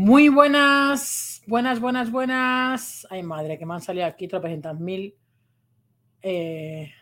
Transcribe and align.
Muy 0.00 0.28
buenas, 0.28 1.42
buenas, 1.48 1.80
buenas, 1.80 2.12
buenas. 2.12 3.04
Ay, 3.10 3.24
madre, 3.24 3.58
que 3.58 3.66
me 3.66 3.74
han 3.74 3.80
salido 3.80 4.06
aquí 4.06 4.28
tropecientas 4.28 4.78
mil. 4.78 5.16
Eh... 6.22 6.92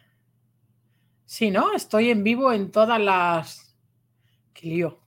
Sí, 1.26 1.50
¿no? 1.50 1.74
Estoy 1.74 2.08
en 2.08 2.24
vivo 2.24 2.50
en 2.54 2.70
todas 2.70 2.98
las. 2.98 3.76
Qué 4.54 4.68
lío. 4.68 4.98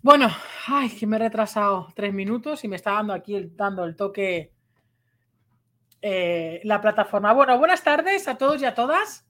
Bueno, 0.00 0.28
ay, 0.68 0.88
que 0.90 1.04
me 1.04 1.16
he 1.16 1.18
retrasado 1.18 1.88
tres 1.96 2.14
minutos 2.14 2.62
y 2.62 2.68
me 2.68 2.76
está 2.76 2.92
dando 2.92 3.12
aquí 3.12 3.34
el, 3.34 3.56
dando 3.56 3.84
el 3.84 3.96
toque 3.96 4.52
eh, 6.00 6.60
la 6.62 6.80
plataforma. 6.80 7.32
Bueno, 7.32 7.58
buenas 7.58 7.82
tardes 7.82 8.28
a 8.28 8.38
todos 8.38 8.62
y 8.62 8.66
a 8.66 8.74
todas. 8.76 9.25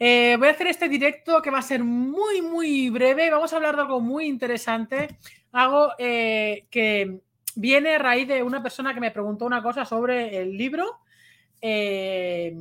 Eh, 0.00 0.36
voy 0.38 0.48
a 0.48 0.52
hacer 0.52 0.68
este 0.68 0.88
directo 0.88 1.42
que 1.42 1.50
va 1.50 1.58
a 1.58 1.62
ser 1.62 1.82
muy, 1.82 2.40
muy 2.40 2.88
breve. 2.90 3.30
Vamos 3.30 3.52
a 3.52 3.56
hablar 3.56 3.74
de 3.74 3.82
algo 3.82 4.00
muy 4.00 4.26
interesante. 4.26 5.18
Algo 5.52 5.92
eh, 5.98 6.66
que 6.70 7.20
viene 7.56 7.96
a 7.96 7.98
raíz 7.98 8.28
de 8.28 8.42
una 8.42 8.62
persona 8.62 8.94
que 8.94 9.00
me 9.00 9.10
preguntó 9.10 9.44
una 9.44 9.62
cosa 9.62 9.84
sobre 9.84 10.40
el 10.40 10.56
libro. 10.56 11.00
Eh, 11.60 12.56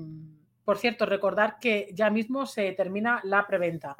por 0.65 0.77
cierto, 0.77 1.05
recordar 1.05 1.57
que 1.59 1.89
ya 1.93 2.09
mismo 2.09 2.45
se 2.45 2.71
termina 2.71 3.21
la 3.23 3.45
preventa. 3.45 3.95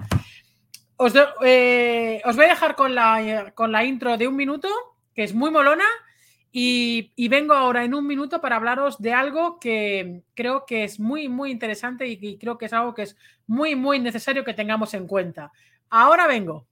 Os, 0.97 1.13
os 1.15 2.35
voy 2.35 2.45
a 2.45 2.49
dejar 2.49 2.75
con 2.75 2.95
la, 2.95 3.51
con 3.53 3.71
la 3.71 3.83
intro 3.83 4.17
de 4.17 4.27
un 4.27 4.35
minuto, 4.35 4.67
que 5.13 5.23
es 5.23 5.33
muy 5.35 5.51
molona. 5.51 5.85
Y, 6.59 7.27
vengo 7.27 7.53
ahora 7.53 7.83
en 7.83 7.93
un 7.93 8.07
minuto 8.07 8.41
para 8.41 8.55
hablaros 8.55 8.99
de 8.99 9.13
algo 9.13 9.59
que 9.59 10.23
creo 10.33 10.65
que 10.65 10.85
es 10.85 10.99
muy, 10.99 11.29
muy 11.29 11.51
interesante 11.51 12.07
y, 12.07 12.39
creo 12.39 12.57
que 12.57 12.65
es 12.65 12.73
algo 12.73 12.95
que 12.95 13.03
es 13.03 13.15
muy, 13.45 13.75
muy 13.75 13.99
necesario 13.99 14.43
que 14.43 14.55
tengamos 14.55 14.95
en 14.95 15.05
cuenta. 15.05 15.51
Ahora 15.91 16.25
vengo. 16.25 16.65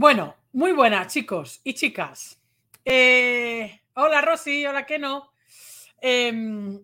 Bueno, 0.00 0.34
muy 0.54 0.72
buenas, 0.72 1.12
chicos 1.12 1.60
y 1.62 1.74
chicas. 1.74 2.40
Eh, 2.86 3.82
hola, 3.92 4.22
Rosy, 4.22 4.64
hola, 4.64 4.86
Keno. 4.86 5.30
Em, 6.00 6.80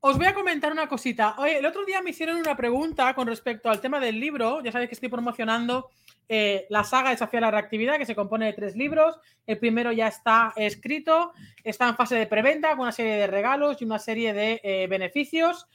os 0.00 0.18
voy 0.18 0.26
a 0.26 0.34
comentar 0.34 0.70
una 0.70 0.86
cosita. 0.86 1.36
Oye, 1.38 1.56
el 1.56 1.64
otro 1.64 1.82
día 1.86 2.02
me 2.02 2.10
hicieron 2.10 2.36
una 2.36 2.54
pregunta 2.54 3.14
con 3.14 3.26
respecto 3.26 3.70
al 3.70 3.80
tema 3.80 4.00
del 4.00 4.20
libro. 4.20 4.62
Ya 4.62 4.70
sabéis 4.70 4.90
que 4.90 4.96
estoy 4.96 5.08
promocionando 5.08 5.88
eh, 6.28 6.66
la 6.68 6.84
saga 6.84 7.08
Desafía 7.08 7.40
la 7.40 7.50
Reactividad, 7.52 7.96
que 7.96 8.04
se 8.04 8.14
compone 8.14 8.44
de 8.44 8.52
tres 8.52 8.76
libros. 8.76 9.18
El 9.46 9.56
primero 9.56 9.90
ya 9.90 10.08
está 10.08 10.52
escrito, 10.56 11.32
está 11.64 11.88
en 11.88 11.96
fase 11.96 12.16
de 12.16 12.26
preventa 12.26 12.72
con 12.72 12.80
una 12.80 12.92
serie 12.92 13.14
de 13.14 13.28
regalos 13.28 13.80
y 13.80 13.86
una 13.86 13.98
serie 13.98 14.34
de 14.34 14.60
eh, 14.62 14.86
beneficios 14.88 15.68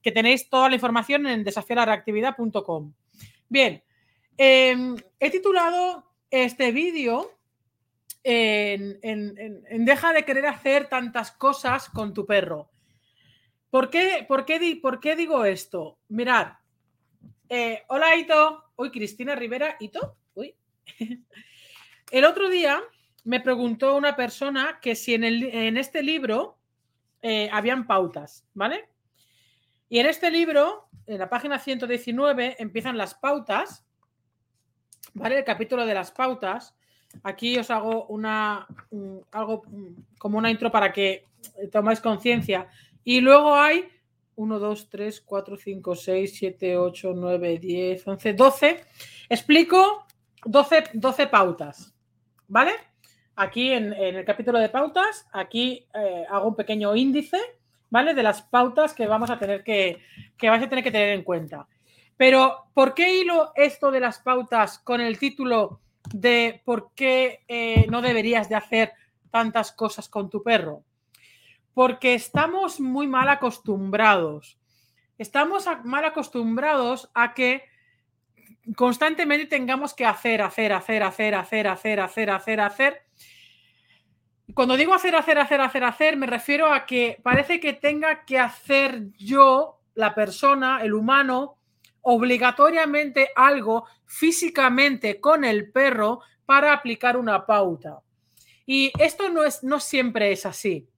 que 0.00 0.12
tenéis 0.12 0.48
toda 0.48 0.70
la 0.70 0.76
información 0.76 1.26
en 1.26 1.44
desafialareactividad.com. 1.44 2.94
Bien, 3.50 3.82
Em, 4.36 4.96
he 5.18 5.30
titulado 5.30 6.04
este 6.30 6.72
vídeo 6.72 7.38
en, 8.22 9.84
Deja 9.84 10.12
de 10.12 10.24
querer 10.24 10.46
hacer 10.46 10.88
tantas 10.88 11.32
cosas 11.32 11.88
con 11.88 12.14
tu 12.14 12.26
perro. 12.26 12.70
¿Por 13.70 13.90
qué, 13.90 14.24
por 14.26 14.44
qué, 14.44 14.78
por 14.82 15.00
qué 15.00 15.16
digo 15.16 15.44
esto? 15.44 15.98
Mirad. 16.08 16.54
Eh, 17.48 17.82
hola, 17.88 18.16
Ito. 18.16 18.72
Uy, 18.76 18.90
Cristina 18.90 19.34
Rivera. 19.34 19.76
¿Ito? 19.78 20.16
El 22.10 22.24
otro 22.24 22.48
día 22.48 22.80
me 23.24 23.40
preguntó 23.40 23.96
una 23.96 24.16
persona 24.16 24.78
que 24.80 24.96
si 24.96 25.14
en, 25.14 25.76
este 25.76 26.02
libro 26.02 26.58
eh, 27.22 27.48
habían 27.52 27.86
pautas, 27.86 28.46
¿vale? 28.54 28.88
Y 29.88 29.98
en 29.98 30.06
este 30.06 30.30
libro, 30.30 30.88
en 31.06 31.18
la 31.18 31.28
página 31.28 31.58
119, 31.58 32.56
empiezan 32.58 32.96
las 32.96 33.14
pautas 33.14 33.86
¿vale? 35.14 35.38
El 35.38 35.44
capítulo 35.44 35.86
de 35.86 35.94
las 35.94 36.10
pautas. 36.10 36.74
Aquí 37.22 37.58
os 37.58 37.70
hago 37.70 38.06
una, 38.06 38.66
algo 39.32 39.64
como 40.18 40.38
una 40.38 40.50
intro 40.50 40.70
para 40.70 40.92
que 40.92 41.26
tomáis 41.72 42.00
conciencia. 42.00 42.68
Y 43.04 43.20
luego 43.20 43.54
hay 43.54 43.88
1, 44.36 44.58
2, 44.58 44.88
3, 44.88 45.20
4, 45.20 45.56
5, 45.56 45.94
6, 45.96 46.34
7, 46.36 46.76
8, 46.76 47.12
9, 47.14 47.58
10, 47.58 48.08
11, 48.08 48.32
12. 48.32 48.84
Explico 49.28 50.06
12, 50.44 50.84
12 50.94 51.26
pautas, 51.26 51.94
¿vale? 52.48 52.72
Aquí 53.36 53.72
en, 53.72 53.92
el 53.92 54.24
capítulo 54.24 54.58
de 54.58 54.68
pautas, 54.68 55.26
aquí 55.32 55.86
eh, 55.94 56.24
hago 56.28 56.48
un 56.48 56.56
pequeño 56.56 56.94
índice, 56.96 57.38
¿vale? 57.90 58.14
De 58.14 58.22
las 58.22 58.42
pautas 58.42 58.94
que 58.94 59.06
vamos 59.06 59.30
a 59.30 59.38
tener 59.38 59.62
que, 59.62 59.98
que 60.36 60.48
vais 60.48 60.62
a 60.62 60.68
tener 60.68 60.84
que 60.84 60.90
tener 60.90 61.10
en 61.10 61.22
cuenta. 61.22 61.66
Pero, 62.20 62.66
¿por 62.74 62.92
qué 62.92 63.14
hilo 63.14 63.50
esto 63.54 63.90
de 63.90 63.98
las 63.98 64.18
pautas 64.18 64.78
con 64.78 65.00
el 65.00 65.18
título 65.18 65.80
de 66.12 66.60
por 66.66 66.90
qué 66.94 67.46
eh, 67.48 67.86
no 67.88 68.02
deberías 68.02 68.50
de 68.50 68.56
hacer 68.56 68.92
tantas 69.30 69.72
cosas 69.72 70.06
con 70.10 70.28
tu 70.28 70.42
perro? 70.42 70.84
Porque 71.72 72.12
estamos 72.12 72.78
muy 72.78 73.06
mal 73.06 73.30
acostumbrados. 73.30 74.58
Estamos 75.16 75.64
mal 75.84 76.04
acostumbrados 76.04 77.10
a 77.14 77.32
que 77.32 77.64
constantemente 78.76 79.46
tengamos 79.46 79.94
que 79.94 80.04
hacer, 80.04 80.42
hacer, 80.42 80.74
hacer, 80.74 81.02
hacer, 81.02 81.34
hacer, 81.34 81.66
hacer, 81.68 82.00
hacer, 82.00 82.30
hacer, 82.30 82.60
hacer. 82.60 83.02
Cuando 84.52 84.76
digo 84.76 84.92
hacer, 84.92 85.16
hacer, 85.16 85.38
hacer, 85.38 85.62
hacer, 85.62 85.84
hacer, 85.84 86.16
me 86.18 86.26
refiero 86.26 86.70
a 86.70 86.84
que 86.84 87.18
parece 87.22 87.60
que 87.60 87.72
tenga 87.72 88.26
que 88.26 88.38
hacer 88.38 89.10
yo, 89.16 89.80
la 89.94 90.14
persona, 90.14 90.80
el 90.82 90.92
humano, 90.92 91.56
obligatoriamente 92.02 93.30
algo 93.34 93.86
físicamente 94.06 95.20
con 95.20 95.44
el 95.44 95.70
perro 95.70 96.20
para 96.46 96.72
aplicar 96.72 97.16
una 97.16 97.46
pauta. 97.46 98.00
Y 98.66 98.92
esto 98.98 99.28
no, 99.28 99.44
es, 99.44 99.62
no 99.62 99.80
siempre 99.80 100.32
es 100.32 100.46
así. 100.46 100.88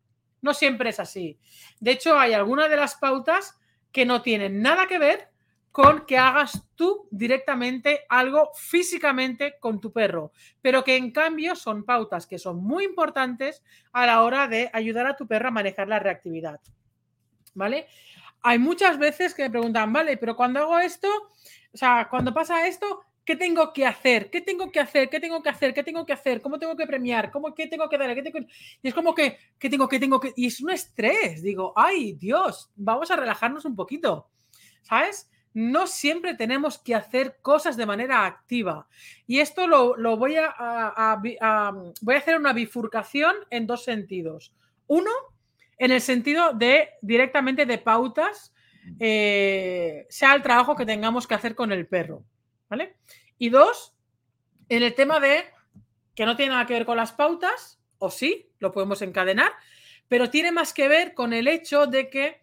No 0.41 0.55
siempre 0.55 0.91
es 0.91 1.01
así. 1.01 1.39
De 1.81 1.93
hecho, 1.93 2.19
hay 2.19 2.33
algunas 2.33 2.69
de 2.69 2.77
las 2.77 2.97
pautas 2.97 3.59
que 3.93 4.05
no 4.05 4.23
tienen 4.23 4.61
nada 4.61 4.87
que 4.87 4.99
ver 4.99 5.33
con 5.73 6.05
que 6.05 6.19
hagas 6.19 6.69
tú 6.75 7.09
directamente 7.11 8.05
algo 8.09 8.51
físicamente 8.55 9.55
con 9.59 9.81
tu 9.81 9.91
perro, 9.91 10.33
pero 10.61 10.85
que 10.85 10.97
en 10.97 11.11
cambio 11.13 11.57
son 11.57 11.85
pautas 11.85 12.27
que 12.27 12.39
son 12.39 12.63
muy 12.63 12.85
importantes 12.85 13.63
a 13.93 14.05
la 14.05 14.23
hora 14.23 14.49
de 14.49 14.69
ayudar 14.75 15.07
a 15.07 15.17
tu 15.17 15.27
perro 15.27 15.49
a 15.49 15.53
manejar 15.53 15.89
la 15.89 15.99
reactividad. 15.99 16.61
¿Vale? 17.55 17.87
Hay 18.43 18.59
muchas 18.59 18.99
veces 18.99 19.35
que 19.35 19.45
me 19.45 19.51
preguntan, 19.51 19.93
vale, 19.93 20.17
pero 20.17 20.37
cuando 20.37 20.61
hago 20.61 20.79
esto, 20.79 21.09
o 21.73 21.77
sea, 21.77 22.09
cuando 22.11 22.35
pasa 22.35 22.67
esto, 22.67 23.05
¿qué 23.25 23.37
tengo 23.37 23.73
que 23.73 23.87
hacer? 23.87 24.31
¿Qué 24.31 24.41
tengo 24.41 24.71
que 24.71 24.81
hacer? 24.81 25.09
¿Qué 25.09 25.21
tengo 25.21 25.43
que 25.43 25.49
hacer? 25.49 25.73
¿Qué 25.73 25.83
tengo 25.83 26.05
que 26.05 26.13
hacer? 26.13 26.43
¿Cómo 26.43 26.59
tengo 26.59 26.77
que 26.77 26.87
premiar? 26.87 27.31
¿Cómo 27.31 27.55
qué 27.55 27.67
tengo 27.69 27.89
que 27.89 27.99
dar? 27.99 28.15
¿Qué 28.15 28.23
tengo 28.23 28.39
Y 28.83 28.89
es 28.89 28.95
como 28.95 29.15
que, 29.15 29.39
¿qué 29.59 29.71
tengo 29.71 29.89
que 29.89 30.01
tengo 30.01 30.21
que? 30.21 30.33
Y 30.37 30.47
es 30.47 30.61
un 30.61 30.71
estrés. 30.71 31.43
Digo, 31.43 31.73
ay, 31.77 32.15
Dios, 32.15 32.71
vamos 32.75 33.11
a 33.11 33.17
relajarnos 33.17 33.65
un 33.65 33.77
poquito. 33.77 34.29
¿Sabes? 34.83 35.31
No 35.55 35.87
siempre 35.87 36.35
tenemos 36.35 36.79
que 36.79 36.95
hacer 36.95 37.39
cosas 37.43 37.77
de 37.77 37.87
manera 37.87 38.27
activa. 38.27 38.89
Y 39.27 39.39
esto 39.39 39.67
lo, 39.67 40.17
voy 40.17 40.37
a, 40.37 41.21
voy 41.21 42.15
a 42.15 42.19
hacer 42.19 42.39
una 42.39 42.53
bifurcación 42.53 43.37
en 43.51 43.67
dos 43.67 43.85
sentidos. 43.85 44.53
Uno, 44.87 45.11
en 45.79 45.93
el 45.93 46.01
sentido 46.01 46.53
de 46.53 46.91
directamente 47.03 47.67
de 47.67 47.79
pautas, 47.79 48.55
eh, 48.99 50.07
sea 50.11 50.35
el 50.35 50.43
trabajo 50.43 50.77
que 50.77 50.87
tengamos 50.87 51.27
que 51.27 51.35
hacer 51.35 51.55
con 51.55 51.73
el 51.73 51.87
perro. 51.87 52.25
¿Vale? 52.69 52.97
Y 53.39 53.51
dos, 53.51 53.95
en 54.69 54.83
el 54.83 54.95
tema 54.95 55.21
de 55.21 55.45
que 56.15 56.27
no 56.27 56.37
tiene 56.37 56.53
nada 56.53 56.67
que 56.67 56.75
ver 56.75 56.87
con 56.87 56.97
las 56.97 57.13
pautas, 57.13 57.81
o 57.99 58.11
sí, 58.11 58.51
lo 58.59 58.73
podemos 58.73 59.03
encadenar, 59.03 59.53
pero 60.09 60.31
tiene 60.31 60.53
más 60.53 60.73
que 60.73 60.89
ver 60.89 61.15
con 61.15 61.33
el 61.33 61.49
hecho 61.49 61.87
de 61.87 62.11
que 62.11 62.43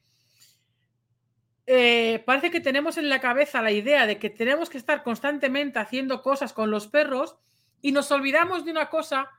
eh, 1.67 2.23
parece 2.25 2.49
que 2.49 2.61
tenemos 2.61 2.97
en 2.97 3.09
la 3.09 3.19
cabeza 3.19 3.61
la 3.61 3.71
idea 3.71 4.07
de 4.07 4.17
que 4.17 4.31
tenemos 4.31 4.71
que 4.71 4.79
estar 4.79 5.03
constantemente 5.03 5.77
haciendo 5.77 6.23
cosas 6.23 6.51
con 6.51 6.71
los 6.71 6.87
perros 6.87 7.37
y 7.79 7.91
nos 7.91 8.09
olvidamos 8.11 8.65
de 8.65 8.71
una 8.71 8.89
cosa, 8.89 9.29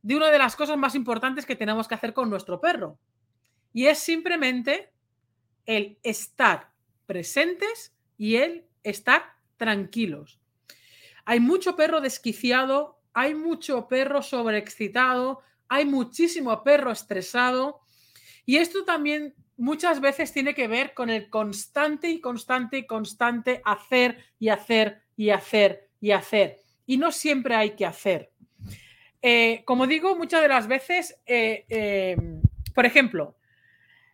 de 0.00 0.14
una 0.14 0.30
de 0.30 0.38
las 0.38 0.54
cosas 0.54 0.76
más 0.76 0.94
importantes 0.94 1.44
que 1.44 1.56
tenemos 1.56 1.88
que 1.88 1.96
hacer 1.96 2.14
con 2.14 2.30
nuestro 2.30 2.60
perro. 2.60 3.00
Y 3.76 3.88
es 3.88 3.98
simplemente 3.98 4.88
el 5.66 5.98
estar 6.02 6.70
presentes 7.04 7.92
y 8.16 8.36
el 8.36 8.64
estar 8.82 9.34
tranquilos. 9.58 10.40
Hay 11.26 11.40
mucho 11.40 11.76
perro 11.76 12.00
desquiciado, 12.00 12.98
hay 13.12 13.34
mucho 13.34 13.86
perro 13.86 14.22
sobreexcitado, 14.22 15.42
hay 15.68 15.84
muchísimo 15.84 16.64
perro 16.64 16.90
estresado 16.90 17.82
y 18.46 18.56
esto 18.56 18.86
también 18.86 19.34
muchas 19.58 20.00
veces 20.00 20.32
tiene 20.32 20.54
que 20.54 20.68
ver 20.68 20.94
con 20.94 21.10
el 21.10 21.28
constante 21.28 22.08
y 22.08 22.22
constante 22.22 22.78
y 22.78 22.86
constante 22.86 23.60
hacer 23.62 24.24
y 24.38 24.48
hacer 24.48 25.02
y 25.18 25.28
hacer 25.28 25.90
y 26.00 26.12
hacer. 26.12 26.62
Y 26.86 26.96
no 26.96 27.12
siempre 27.12 27.54
hay 27.54 27.72
que 27.76 27.84
hacer. 27.84 28.32
Eh, 29.20 29.64
como 29.66 29.86
digo, 29.86 30.16
muchas 30.16 30.40
de 30.40 30.48
las 30.48 30.66
veces, 30.66 31.20
eh, 31.26 31.66
eh, 31.68 32.16
por 32.74 32.86
ejemplo, 32.86 33.35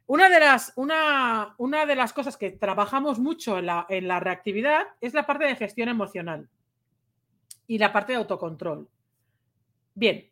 una 0.07 0.29
de, 0.29 0.41
las, 0.41 0.73
una, 0.77 1.55
una 1.59 1.87
de 1.87 1.97
las 1.97 2.13
cosas 2.13 2.37
que 2.37 2.51
trabajamos 2.51 3.19
mucho 3.19 3.59
en 3.59 3.67
la, 3.67 3.87
en 3.89 4.09
la 4.09 4.21
reactividad 4.21 4.83
es 5.01 5.15
la 5.15 5.27
parte 5.27 5.45
de 5.45 5.57
gestión 5.57 5.89
emocional 5.89 6.49
y 7.67 7.79
la 7.79 7.93
parte 7.93 8.13
de 8.13 8.19
autocontrol. 8.19 8.89
Bien, 9.95 10.31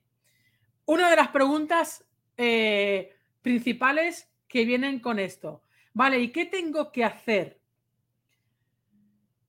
una 0.86 1.08
de 1.08 1.16
las 1.16 1.28
preguntas 1.28 2.04
principales 3.42 4.30
que 4.48 4.64
vienen 4.64 4.98
con 5.00 5.18
esto. 5.18 5.62
Vale, 5.92 6.18
¿y 6.18 6.32
qué 6.32 6.46
tengo 6.46 6.90
que 6.90 7.04
hacer? 7.04 7.60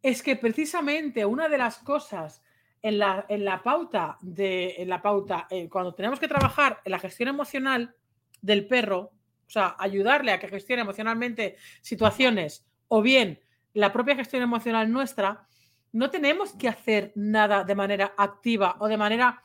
Es 0.01 0.21
que 0.21 0.35
precisamente 0.35 1.25
una 1.25 1.47
de 1.47 1.57
las 1.57 1.77
cosas 1.79 2.44
en 2.81 3.00
la, 3.00 3.25
en 3.29 3.45
la 3.45 3.62
pauta 3.62 4.18
de 4.21 4.75
en 4.77 4.89
la 4.89 5.01
pauta, 5.01 5.47
eh, 5.50 5.69
cuando 5.69 5.94
tenemos 5.94 6.19
que 6.19 6.27
trabajar 6.27 6.81
en 6.83 6.91
la 6.91 7.00
gestión 7.00 7.29
emocional 7.29 7.95
del 8.41 8.68
perro, 8.68 9.12
o 9.51 9.53
sea, 9.53 9.75
ayudarle 9.77 10.31
a 10.31 10.39
que 10.39 10.48
gestione 10.48 10.81
emocionalmente 10.81 11.57
situaciones 11.81 12.65
o 12.88 13.01
bien 13.01 13.42
la 13.74 13.92
propia 13.92 14.15
gestión 14.15 14.42
emocional 14.42 14.89
nuestra, 14.89 15.45
no 15.92 16.09
tenemos 16.09 16.53
que 16.53 16.69
hacer 16.69 17.12
nada 17.15 17.65
de 17.65 17.75
manera 17.75 18.13
activa 18.18 18.77
o 18.80 18.88
de 18.88 18.95
manera 18.95 19.44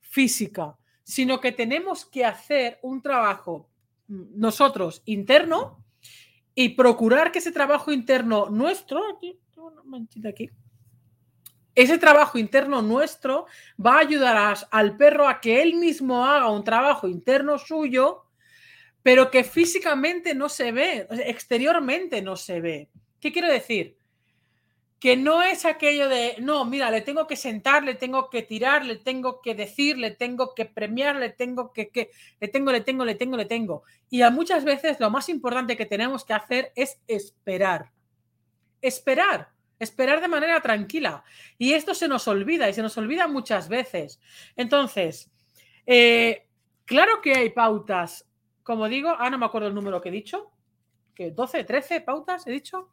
física, 0.00 0.76
sino 1.04 1.40
que 1.40 1.52
tenemos 1.52 2.04
que 2.04 2.24
hacer 2.24 2.80
un 2.82 3.00
trabajo 3.00 3.70
nosotros 4.08 5.02
interno 5.04 5.84
y 6.56 6.70
procurar 6.70 7.30
que 7.30 7.38
ese 7.38 7.52
trabajo 7.52 7.92
interno 7.92 8.50
nuestro, 8.50 9.02
aquí, 9.08 9.38
aquí, 10.28 10.50
ese 11.76 11.98
trabajo 11.98 12.38
interno 12.38 12.82
nuestro 12.82 13.46
va 13.84 13.98
a 13.98 14.00
ayudar 14.00 14.56
al 14.72 14.96
perro 14.96 15.28
a 15.28 15.40
que 15.40 15.62
él 15.62 15.74
mismo 15.74 16.24
haga 16.26 16.50
un 16.50 16.64
trabajo 16.64 17.06
interno 17.06 17.56
suyo, 17.56 18.23
pero 19.04 19.30
que 19.30 19.44
físicamente 19.44 20.34
no 20.34 20.48
se 20.48 20.72
ve, 20.72 21.06
exteriormente 21.26 22.22
no 22.22 22.34
se 22.34 22.60
ve. 22.60 22.88
¿Qué 23.20 23.32
quiero 23.32 23.48
decir? 23.48 23.96
que 25.04 25.18
no 25.18 25.42
es 25.42 25.66
aquello 25.66 26.08
de, 26.08 26.36
no, 26.40 26.64
mira, 26.64 26.90
le 26.90 27.02
tengo 27.02 27.26
que 27.26 27.36
sentar, 27.36 27.84
le 27.84 27.94
tengo 27.94 28.30
que 28.30 28.40
tirar, 28.40 28.86
le 28.86 28.96
tengo 28.96 29.42
que 29.42 29.54
decir, 29.54 29.98
le 29.98 30.12
tengo 30.12 30.54
que 30.54 30.64
premiar, 30.64 31.16
le 31.16 31.28
tengo 31.28 31.74
que, 31.74 32.10
le 32.40 32.48
tengo, 32.48 32.72
le 32.72 32.80
tengo, 32.80 33.04
le 33.04 33.14
tengo, 33.14 33.36
le 33.36 33.44
tengo. 33.44 33.82
Y 34.08 34.22
a 34.22 34.30
muchas 34.30 34.64
veces 34.64 34.98
lo 35.00 35.10
más 35.10 35.28
importante 35.28 35.76
que 35.76 35.84
tenemos 35.84 36.24
que 36.24 36.32
hacer 36.32 36.72
es 36.74 37.02
esperar. 37.06 37.90
Esperar, 38.80 39.50
esperar 39.78 40.22
de 40.22 40.28
manera 40.28 40.58
tranquila. 40.62 41.22
Y 41.58 41.74
esto 41.74 41.92
se 41.92 42.08
nos 42.08 42.26
olvida 42.26 42.70
y 42.70 42.72
se 42.72 42.80
nos 42.80 42.96
olvida 42.96 43.28
muchas 43.28 43.68
veces. 43.68 44.22
Entonces, 44.56 45.30
eh, 45.84 46.46
claro 46.86 47.20
que 47.20 47.34
hay 47.34 47.50
pautas, 47.50 48.26
como 48.64 48.88
digo, 48.88 49.14
ah, 49.16 49.30
no 49.30 49.38
me 49.38 49.46
acuerdo 49.46 49.68
el 49.68 49.74
número 49.74 50.00
que 50.00 50.08
he 50.08 50.12
dicho, 50.12 50.50
que 51.14 51.30
12, 51.30 51.62
13 51.64 52.00
pautas 52.00 52.46
he 52.46 52.50
dicho. 52.50 52.90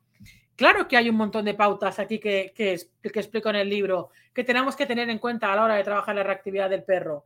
Claro 0.56 0.88
que 0.88 0.98
hay 0.98 1.10
un 1.10 1.16
montón 1.16 1.46
de 1.46 1.56
pautas 1.56 1.98
aquí 1.98 2.20
que, 2.20 2.54
que, 2.56 2.74
explico 3.02 3.50
en 3.50 3.56
el 3.56 3.70
libro 3.70 4.12
que 4.34 4.44
tenemos 4.44 4.76
que 4.76 4.86
tener 4.86 5.10
en 5.10 5.18
cuenta 5.18 5.52
a 5.52 5.56
la 5.56 5.64
hora 5.64 5.76
de 5.76 5.84
trabajar 5.84 6.14
la 6.14 6.24
reactividad 6.24 6.70
del 6.70 6.84
perro, 6.84 7.26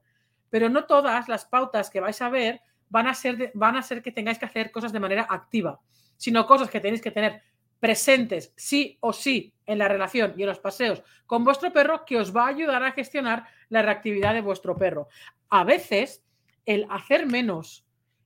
pero 0.50 0.70
no 0.70 0.86
todas 0.86 1.28
las 1.28 1.44
pautas 1.44 1.90
que 1.90 2.00
vais 2.00 2.22
a 2.22 2.30
ver 2.30 2.62
van 2.88 3.08
a 3.08 3.14
ser, 3.14 3.52
van 3.56 3.76
a 3.76 3.82
ser 3.82 4.02
que 4.02 4.12
tengáis 4.12 4.40
que 4.40 4.46
hacer 4.46 4.72
cosas 4.72 4.94
de 4.94 5.00
manera 5.00 5.28
activa, 5.30 5.82
sino 6.16 6.46
cosas 6.46 6.70
que 6.70 6.80
tenéis 6.80 7.02
que 7.02 7.12
tener 7.12 7.42
presentes 7.80 8.54
sí 8.56 8.98
o 9.02 9.12
sí 9.12 9.54
en 9.66 9.80
la 9.80 9.88
relación 9.88 10.34
y 10.38 10.44
en 10.44 10.50
los 10.50 10.60
paseos 10.60 11.04
con 11.26 11.44
vuestro 11.44 11.74
perro 11.74 12.06
que 12.06 12.18
os 12.18 12.34
va 12.34 12.46
a 12.46 12.50
ayudar 12.50 12.84
a 12.84 12.94
gestionar 12.94 13.48
la 13.70 13.82
reactividad 13.82 14.34
de 14.34 14.42
vuestro 14.42 14.78
perro. 14.78 15.10
A 15.50 15.64
veces 15.64 16.24
el 16.66 16.88
hacer 16.90 17.26
menos 17.26 17.85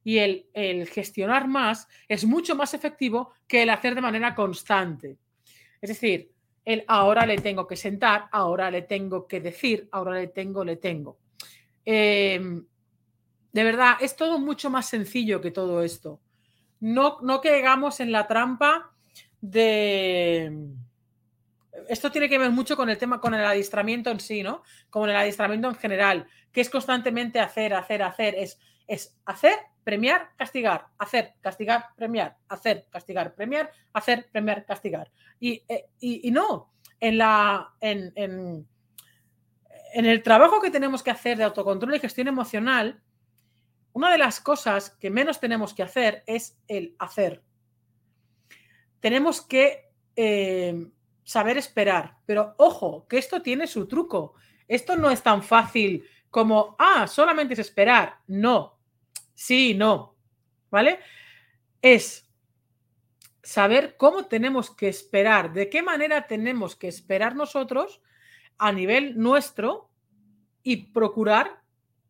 y 0.09 0.17
el, 0.17 0.87
gestionar 0.87 1.47
más 1.47 1.87
es 2.07 2.25
mucho 2.25 2.55
más 2.55 2.73
efectivo 2.73 3.33
que 3.47 3.61
el 3.61 3.69
hacer 3.69 3.93
de 3.93 4.01
manera 4.01 4.33
constante. 4.33 5.19
Es 5.79 5.89
decir, 5.89 6.31
el 6.65 6.83
ahora 6.87 7.27
le 7.27 7.37
tengo 7.37 7.67
que 7.67 7.75
sentar, 7.75 8.25
ahora 8.31 8.71
le 8.71 8.81
tengo 8.81 9.27
que 9.27 9.39
decir, 9.39 9.87
ahora 9.91 10.15
le 10.15 10.29
tengo, 10.29 10.65
le 10.65 10.77
tengo. 10.77 11.19
Em, 11.85 12.65
de 13.51 13.63
verdad, 13.63 13.97
es 14.01 14.15
todo 14.15 14.39
mucho 14.39 14.71
más 14.71 14.89
sencillo 14.89 15.41
que 15.41 15.51
todo 15.51 15.83
esto. 15.83 16.19
No, 16.79 17.19
no 17.21 17.39
caigamos 17.39 17.99
en 17.99 18.11
la 18.11 18.25
trampa 18.25 18.91
de... 19.41 20.51
Esto 21.87 22.11
tiene 22.11 22.27
que 22.27 22.39
ver 22.39 22.49
mucho 22.49 22.75
con 22.75 22.89
el 22.89 22.97
tema, 22.97 23.21
con 23.21 23.35
el 23.35 23.45
adiestramiento 23.45 24.09
en 24.09 24.19
sí, 24.19 24.41
¿no? 24.41 24.63
Como 24.89 25.05
el 25.05 25.15
adiestramiento 25.15 25.69
en 25.69 25.75
general, 25.75 26.27
que 26.51 26.61
es 26.61 26.69
constantemente 26.71 27.39
hacer, 27.39 27.75
hacer, 27.75 28.01
hacer. 28.01 28.33
Es, 28.33 28.59
es 28.87 29.15
hacer 29.25 29.68
premiar, 29.83 30.29
castigar, 30.35 30.87
hacer, 30.97 31.33
castigar, 31.41 31.87
premiar, 31.95 32.37
hacer, 32.47 32.87
castigar, 32.89 33.35
premiar, 33.35 33.71
hacer, 33.93 34.29
premiar, 34.31 34.65
castigar. 34.65 35.11
Y, 35.39 35.63
eh, 35.67 36.31
no, 36.31 36.73
en, 36.99 37.17
la, 37.17 37.73
en, 37.81 38.11
en, 38.15 38.65
el 39.93 40.23
trabajo 40.23 40.61
que 40.61 40.71
tenemos 40.71 41.03
que 41.03 41.11
hacer 41.11 41.37
de 41.37 41.43
autocontrol 41.43 41.95
y 41.95 41.99
gestión 41.99 42.27
emocional, 42.27 43.01
una 43.93 44.11
de 44.11 44.17
las 44.17 44.39
cosas 44.39 44.91
que 44.91 45.09
menos 45.09 45.39
tenemos 45.39 45.73
que 45.73 45.83
hacer 45.83 46.23
es 46.27 46.57
el 46.67 46.95
hacer. 46.99 47.43
Tenemos 48.99 49.41
que 49.41 49.91
eh, 50.15 50.87
saber 51.23 51.57
esperar, 51.57 52.17
pero 52.25 52.55
ojo, 52.57 53.07
que 53.07 53.17
esto 53.17 53.41
tiene 53.41 53.67
su 53.67 53.87
truco. 53.87 54.35
Esto 54.67 54.95
no 54.95 55.09
es 55.09 55.23
tan 55.23 55.41
fácil 55.41 56.05
como, 56.29 56.75
ah, 56.79 57.07
solamente 57.07 57.53
es 57.53 57.59
esperar. 57.59 58.19
No, 58.27 58.78
sí, 59.39 59.73
no, 59.73 60.17
¿vale? 60.69 60.99
Es 61.81 62.29
saber 63.41 63.95
cómo 63.95 64.25
tenemos 64.25 64.69
que 64.69 64.89
esperar, 64.89 65.53
de 65.53 65.69
qué 65.69 65.81
manera 65.81 66.27
tenemos 66.27 66.75
que 66.75 66.89
esperar 66.89 67.37
nosotros 67.37 68.01
a 68.57 68.73
nivel 68.73 69.17
nuestro 69.17 69.91
y 70.61 70.91
procurar 70.91 71.61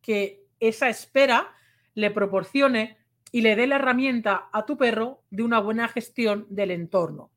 que 0.02 0.44
esa 0.58 0.88
espera 0.88 1.54
le 1.94 2.10
proporcione 2.10 2.98
y 3.30 3.42
le 3.42 3.54
dé 3.54 3.68
la 3.68 3.76
herramienta 3.76 4.48
a 4.52 4.66
tu 4.66 4.76
perro 4.76 5.22
de 5.30 5.44
una 5.44 5.60
buena 5.60 5.86
gestión 5.86 6.48
del 6.50 6.72
entorno. 6.72 7.30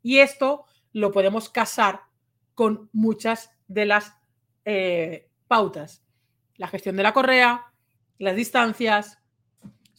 Y 0.00 0.18
esto 0.18 0.64
lo 0.92 1.10
podemos 1.10 1.50
casar 1.50 2.02
con 2.54 2.88
muchas 2.92 3.50
de 3.66 3.84
las 3.84 4.16
eh, 4.64 5.28
pautas. 5.48 6.04
La 6.54 6.68
gestión 6.68 6.94
de 6.94 7.02
la 7.02 7.12
correa, 7.12 7.72
las 8.18 8.36
distancias, 8.36 9.19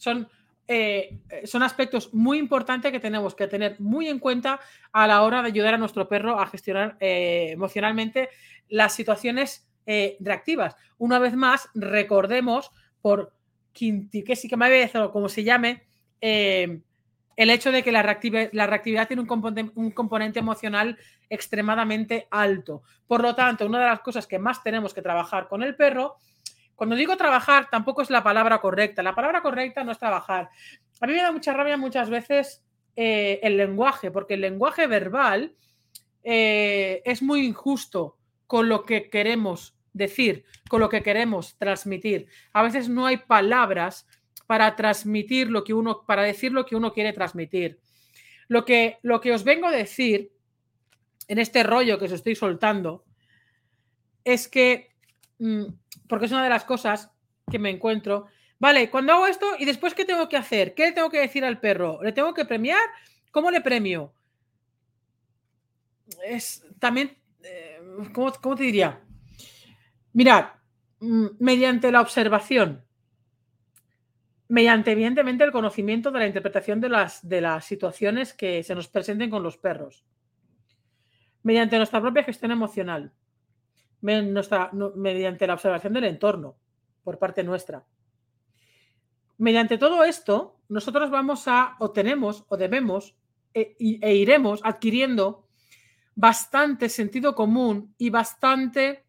son, 0.02 0.28
eh, 0.66 1.20
son 1.44 1.62
aspectos 1.62 2.12
muy 2.12 2.38
importantes 2.38 2.90
que 2.90 2.98
tenemos 2.98 3.36
que 3.36 3.46
tener 3.46 3.80
muy 3.80 4.08
en 4.08 4.18
cuenta 4.18 4.58
a 4.92 5.06
la 5.06 5.22
hora 5.22 5.42
de 5.42 5.48
ayudar 5.48 5.74
a 5.74 5.78
nuestro 5.78 6.08
perro 6.08 6.40
a 6.40 6.46
gestionar 6.46 6.96
eh, 6.98 7.50
emocionalmente 7.52 8.28
las 8.68 8.94
situaciones 8.94 9.68
eh, 9.86 10.16
reactivas. 10.18 10.74
Una 10.98 11.20
vez 11.20 11.34
más, 11.34 11.68
recordemos 11.74 12.72
por 13.00 13.32
me 14.56 14.68
vez 14.68 14.94
o 14.96 15.12
como 15.12 15.28
se 15.28 15.44
llame, 15.44 15.84
el 16.20 17.50
hecho 17.50 17.72
de 17.72 17.82
que 17.82 17.92
la, 17.92 18.02
reactividad, 18.02 19.08
tiene 19.08 19.22
un 19.22 19.90
componente, 19.92 20.38
emocional 20.38 20.98
extremadamente 21.30 22.26
alto. 22.30 22.82
Por 23.06 23.22
lo 23.22 23.34
tanto, 23.34 23.66
una 23.66 23.80
de 23.80 23.86
las 23.86 24.00
cosas 24.00 24.26
que 24.26 24.38
más 24.38 24.62
tenemos 24.62 24.92
que 24.92 25.00
trabajar 25.00 25.48
con 25.48 25.62
el 25.62 25.74
perro 25.74 26.16
cuando 26.82 26.96
digo 26.96 27.16
trabajar, 27.16 27.70
tampoco 27.70 28.02
es 28.02 28.10
la 28.10 28.24
palabra 28.24 28.60
correcta. 28.60 29.04
La 29.04 29.14
palabra 29.14 29.40
correcta 29.40 29.84
no 29.84 29.92
es 29.92 30.00
trabajar. 30.00 30.50
A 31.00 31.06
mí 31.06 31.12
me 31.12 31.22
da 31.22 31.30
mucha 31.30 31.52
rabia 31.52 31.76
muchas 31.76 32.10
veces 32.10 32.64
eh, 32.96 33.38
el 33.44 33.56
lenguaje, 33.56 34.10
porque 34.10 34.34
el 34.34 34.40
lenguaje 34.40 34.88
verbal 34.88 35.54
eh, 36.24 37.00
es 37.04 37.22
muy 37.22 37.46
injusto 37.46 38.18
con 38.48 38.68
lo 38.68 38.82
que 38.82 39.08
queremos 39.10 39.76
decir, 39.92 40.44
con 40.68 40.80
lo 40.80 40.88
que 40.88 41.04
queremos 41.04 41.56
transmitir. 41.56 42.26
A 42.52 42.64
veces 42.64 42.88
no 42.88 43.06
hay 43.06 43.18
palabras 43.18 44.08
para 44.48 44.74
transmitir 44.74 45.50
lo 45.50 45.62
que 45.62 45.74
uno, 45.74 46.04
para 46.04 46.24
decir 46.24 46.50
lo 46.50 46.66
que 46.66 46.74
uno 46.74 46.92
quiere 46.92 47.12
transmitir. 47.12 47.78
Lo 48.48 48.64
que, 48.64 48.98
lo 49.02 49.20
que 49.20 49.30
os 49.30 49.44
vengo 49.44 49.68
a 49.68 49.70
decir 49.70 50.32
en 51.28 51.38
este 51.38 51.62
rollo 51.62 51.96
que 51.96 52.06
os 52.06 52.12
estoy 52.12 52.34
soltando 52.34 53.04
es 54.24 54.48
que, 54.48 54.96
mm, 55.38 55.66
porque 56.08 56.26
es 56.26 56.32
una 56.32 56.44
de 56.44 56.50
las 56.50 56.64
cosas 56.64 57.10
que 57.50 57.58
me 57.58 57.70
encuentro, 57.70 58.26
vale, 58.58 58.90
cuando 58.90 59.12
hago 59.12 59.26
esto 59.26 59.46
y 59.58 59.64
después, 59.64 59.94
¿qué 59.94 60.04
tengo 60.04 60.28
que 60.28 60.36
hacer? 60.36 60.74
¿Qué 60.74 60.86
le 60.86 60.92
tengo 60.92 61.10
que 61.10 61.20
decir 61.20 61.44
al 61.44 61.60
perro? 61.60 62.02
¿Le 62.02 62.12
tengo 62.12 62.34
que 62.34 62.44
premiar? 62.44 62.80
¿Cómo 63.30 63.50
le 63.50 63.60
premio? 63.60 64.12
Es 66.24 66.64
también, 66.78 67.16
eh, 67.42 67.80
¿cómo, 68.12 68.32
¿cómo, 68.32 68.54
te 68.54 68.64
diría? 68.64 69.00
Mirad, 70.12 70.46
mm, 71.00 71.26
mediante 71.38 71.90
la 71.90 72.00
observación, 72.00 72.84
mediante 74.48 74.92
evidentemente 74.92 75.44
el 75.44 75.52
conocimiento 75.52 76.10
de 76.10 76.18
la 76.18 76.26
interpretación 76.26 76.78
de 76.80 76.90
las, 76.90 77.26
de 77.26 77.40
las 77.40 77.64
situaciones 77.64 78.34
que 78.34 78.62
se 78.62 78.74
nos 78.74 78.86
presenten 78.88 79.30
con 79.30 79.42
los 79.42 79.56
perros, 79.56 80.04
mediante 81.42 81.78
nuestra 81.78 82.02
propia 82.02 82.22
gestión 82.22 82.50
emocional, 82.50 83.12
mediante 84.02 85.46
la 85.46 85.54
observación 85.54 85.92
del 85.92 86.04
entorno 86.04 86.56
por 87.02 87.18
parte 87.18 87.42
nuestra. 87.42 87.84
Mediante 89.38 89.78
todo 89.78 90.04
esto, 90.04 90.60
nosotros 90.68 91.10
vamos 91.10 91.48
a, 91.48 91.76
o 91.80 91.90
tenemos, 91.90 92.44
o 92.48 92.56
debemos, 92.56 93.16
e, 93.54 93.76
e 93.78 94.14
iremos 94.14 94.60
adquiriendo 94.62 95.46
bastante 96.14 96.88
sentido 96.88 97.34
común 97.34 97.94
y 97.98 98.10
bastante 98.10 99.04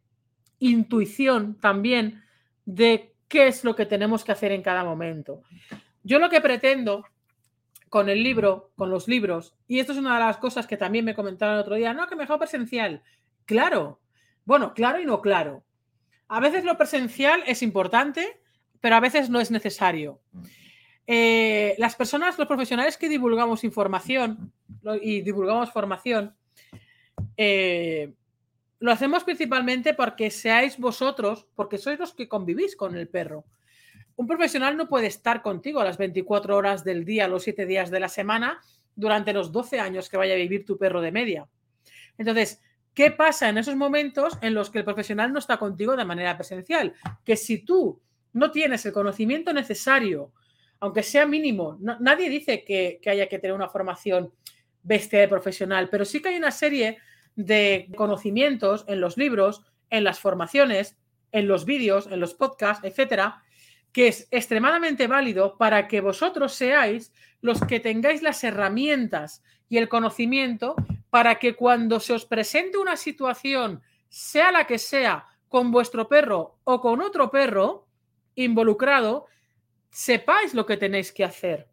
intuición 0.60 1.60
también 1.60 2.24
de 2.66 3.16
qué 3.28 3.48
es 3.48 3.64
lo 3.64 3.76
que 3.76 3.86
tenemos 3.86 4.24
que 4.24 4.32
hacer 4.32 4.52
en 4.52 4.62
cada 4.62 4.84
momento. 4.84 5.44
Yo 6.04 6.20
lo 6.20 6.30
que 6.30 6.42
pretendo 6.42 7.06
con 7.90 8.10
el 8.10 8.24
libro, 8.24 8.72
con 8.76 8.90
los 8.90 9.08
libros, 9.08 9.56
y 9.68 9.80
esto 9.80 9.92
es 9.92 9.98
una 9.98 10.16
de 10.16 10.26
las 10.26 10.38
cosas 10.38 10.66
que 10.66 10.78
también 10.78 11.06
me 11.06 11.14
comentaron 11.14 11.56
el 11.56 11.62
otro 11.62 11.76
día, 11.76 11.94
no, 11.94 12.08
que 12.08 12.16
mejor 12.16 12.40
presencial. 12.40 13.04
Claro, 13.46 14.00
bueno, 14.46 14.74
claro 14.74 15.00
y 15.00 15.06
no 15.06 15.22
claro. 15.22 15.64
A 16.28 16.40
veces 16.40 16.64
lo 16.64 16.78
presencial 16.78 17.44
es 17.46 17.62
importante, 17.62 18.40
pero 18.82 18.96
a 18.96 19.00
veces 19.00 19.30
no 19.30 19.40
es 19.40 19.52
necesario. 19.52 20.20
Eh, 21.06 21.76
las 21.78 21.96
personas, 21.96 22.38
los 22.38 22.48
profesionales 22.48 22.98
que 22.98 23.10
divulgamos 23.10 23.64
información 23.64 24.52
y 25.02 25.22
divulgamos 25.22 25.72
formación, 25.72 26.36
eh, 27.38 28.14
lo 28.80 28.92
hacemos 28.92 29.24
principalmente 29.24 29.94
porque 29.94 30.30
seáis 30.30 30.78
vosotros, 30.78 31.48
porque 31.56 31.78
sois 31.78 32.00
los 32.00 32.14
que 32.14 32.28
convivís 32.28 32.76
con 32.76 32.96
el 32.96 33.08
perro. 33.08 33.46
Un 34.16 34.28
profesional 34.28 34.78
no 34.78 34.88
puede 34.88 35.08
estar 35.08 35.42
contigo 35.42 35.80
a 35.80 35.86
las 35.86 35.98
24 35.98 36.56
horas 36.56 36.84
del 36.84 37.06
día, 37.06 37.28
los 37.28 37.44
7 37.44 37.66
días 37.66 37.90
de 37.90 38.00
la 38.00 38.10
semana, 38.10 38.62
durante 38.96 39.34
los 39.34 39.52
12 39.52 39.80
años 39.80 40.10
que 40.10 40.18
vaya 40.18 40.34
a 40.34 40.38
vivir 40.38 40.66
tu 40.66 40.78
perro 40.78 41.02
de 41.02 41.12
media. 41.12 41.48
Entonces, 42.18 42.62
¿qué 42.94 43.12
pasa 43.12 43.50
en 43.50 43.58
esos 43.58 43.76
momentos 43.76 44.38
en 44.42 44.54
los 44.54 44.70
que 44.70 44.80
el 44.80 44.86
profesional 44.86 45.32
no 45.34 45.40
está 45.40 45.58
contigo 45.58 45.96
de 45.96 46.06
manera 46.06 46.36
presencial? 46.36 46.94
Que 47.24 47.36
si 47.36 47.60
tú 47.60 48.02
no 48.34 48.52
tienes 48.52 48.86
el 48.86 48.94
conocimiento 48.94 49.54
necesario, 49.54 50.32
aunque 50.80 51.04
sea 51.04 51.26
mínimo, 51.26 51.78
nadie 51.80 52.30
dice 52.30 52.64
que, 52.64 53.00
que 53.02 53.10
haya 53.10 53.28
que 53.28 53.40
tener 53.40 53.56
una 53.56 53.70
formación 53.70 54.34
bestia 54.82 55.20
de 55.20 55.28
profesional, 55.28 55.90
pero 55.90 56.06
sí 56.06 56.22
que 56.22 56.30
hay 56.30 56.36
una 56.36 56.52
serie 56.52 56.98
de 57.36 57.90
conocimientos 57.96 58.86
en 58.88 59.00
los 59.00 59.18
libros, 59.18 59.64
en 59.90 60.04
las 60.04 60.20
formaciones, 60.20 60.98
en 61.32 61.48
los 61.48 61.66
vídeos, 61.66 62.08
en 62.12 62.20
los 62.20 62.34
podcasts, 62.34 62.86
etcétera, 62.86 63.44
que 63.92 64.08
es 64.08 64.28
extremadamente 64.32 65.08
válido 65.08 65.58
para 65.58 65.88
que 65.88 66.02
vosotros 66.02 66.54
seáis 66.54 67.14
los 67.42 67.62
que 67.62 67.80
tengáis 67.80 68.22
las 68.22 68.44
herramientas 68.44 69.44
y 69.70 69.78
el 69.78 69.88
conocimiento 69.88 70.76
para 71.14 71.38
que 71.38 71.56
cuando 71.56 72.00
se 72.00 72.14
os 72.14 72.26
presente 72.26 72.80
una 72.80 72.98
situación, 72.98 73.84
sea 74.10 74.52
la 74.52 74.66
que 74.66 74.80
sea, 74.80 75.28
con 75.48 75.70
vuestro 75.70 76.10
perro 76.10 76.58
o 76.64 76.82
con 76.82 77.02
otro 77.02 77.30
perro 77.30 77.86
involucrado, 78.34 79.28
sepáis 79.92 80.56
lo 80.56 80.66
que 80.66 80.78
tenéis 80.78 81.12
que 81.12 81.24
hacer. 81.24 81.70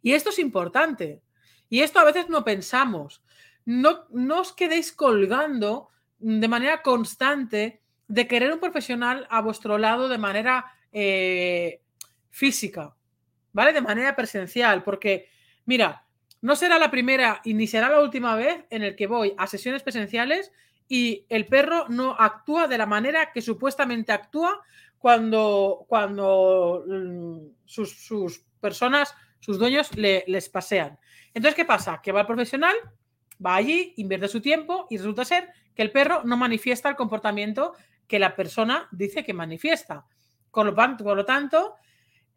Y 0.00 0.12
esto 0.12 0.30
es 0.30 0.38
importante. 0.38 1.24
Y 1.68 1.80
esto 1.80 1.98
a 1.98 2.04
veces 2.04 2.28
no 2.28 2.44
pensamos 2.44 3.24
no, 3.64 4.06
os 4.40 4.52
quedéis 4.52 4.92
colgando 4.92 5.88
de 6.18 6.48
manera 6.48 6.82
constante 6.82 7.82
de 8.06 8.28
querer 8.28 8.52
un 8.52 8.60
profesional 8.60 9.26
a 9.30 9.40
vuestro 9.40 9.78
lado 9.78 10.08
de 10.08 10.18
manera 10.18 10.66
eh, 10.92 11.80
física, 12.30 12.94
¿vale? 13.52 13.72
De 13.72 13.80
manera 13.80 14.14
presencial, 14.14 14.82
porque, 14.82 15.28
mira, 15.64 16.06
no 16.44 16.56
será 16.56 16.78
la 16.78 16.90
primera 16.90 17.40
y 17.42 17.54
ni 17.54 17.66
será 17.66 17.88
la 17.88 18.02
última 18.02 18.36
vez 18.36 18.66
en 18.68 18.82
el 18.82 18.96
que 18.96 19.06
voy 19.06 19.32
a 19.38 19.46
sesiones 19.46 19.82
presenciales 19.82 20.52
y 20.86 21.24
el 21.30 21.46
perro 21.46 21.86
no 21.88 22.14
actúa 22.18 22.68
de 22.68 22.76
la 22.76 22.84
manera 22.84 23.32
que 23.32 23.40
supuestamente 23.40 24.12
actúa 24.12 24.60
cuando, 24.98 25.86
cuando 25.88 26.84
mm, 26.86 27.38
sus, 27.64 28.44
personas, 28.60 29.14
sus 29.40 29.58
dueños 29.58 29.96
les 29.96 30.48
pasean. 30.50 30.98
Entonces, 31.32 31.54
¿qué 31.54 31.64
pasa? 31.64 32.02
Que 32.02 32.12
va 32.12 32.20
el 32.20 32.26
profesional, 32.26 32.74
va 33.44 33.54
allí, 33.54 33.94
invierte 33.96 34.28
su 34.28 34.42
tiempo 34.42 34.86
y 34.90 34.98
resulta 34.98 35.24
ser 35.24 35.48
que 35.74 35.80
el 35.80 35.92
perro 35.92 36.24
no 36.24 36.36
manifiesta 36.36 36.90
el 36.90 36.96
comportamiento 36.96 37.72
que 38.06 38.18
la 38.18 38.36
persona 38.36 38.86
dice 38.92 39.24
que 39.24 39.32
manifiesta. 39.32 40.04
Por 40.50 40.66
lo 40.66 41.24
tanto, 41.24 41.76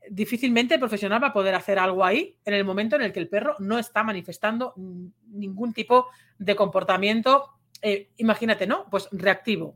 difícilmente 0.09 0.75
el 0.75 0.79
profesional 0.79 1.23
va 1.23 1.27
a 1.27 1.33
poder 1.33 1.55
hacer 1.55 1.79
algo 1.79 2.03
ahí 2.03 2.37
en 2.45 2.53
el 2.53 2.65
momento 2.65 2.95
en 2.95 3.03
el 3.03 3.13
que 3.13 3.19
el 3.19 3.29
perro 3.29 3.55
no 3.59 3.77
está 3.79 4.03
manifestando 4.03 4.73
ningún 4.75 5.73
tipo 5.73 6.07
de 6.37 6.55
comportamiento, 6.55 7.59
eh, 7.81 8.09
imagínate, 8.17 8.67
¿no? 8.67 8.85
Pues 8.89 9.09
reactivo. 9.11 9.75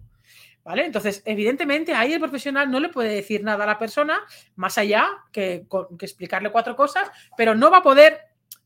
¿Vale? 0.64 0.86
Entonces, 0.86 1.24
evidentemente, 1.26 1.96
ahí 1.96 2.14
el 2.14 2.20
profesional 2.20 2.70
no 2.70 2.80
le 2.80 2.90
puede 2.90 3.16
decir 3.16 3.44
nada 3.44 3.64
a 3.64 3.68
la 3.68 3.80
persona, 3.80 4.20
más 4.56 4.78
allá 4.78 5.08
que, 5.32 5.66
que 5.98 6.06
explicarle 6.06 6.52
cuatro 6.52 6.76
cosas, 6.76 7.10
pero 7.36 7.56
no 7.56 7.72
va 7.72 7.78
a 7.78 7.84
poder 7.84 8.20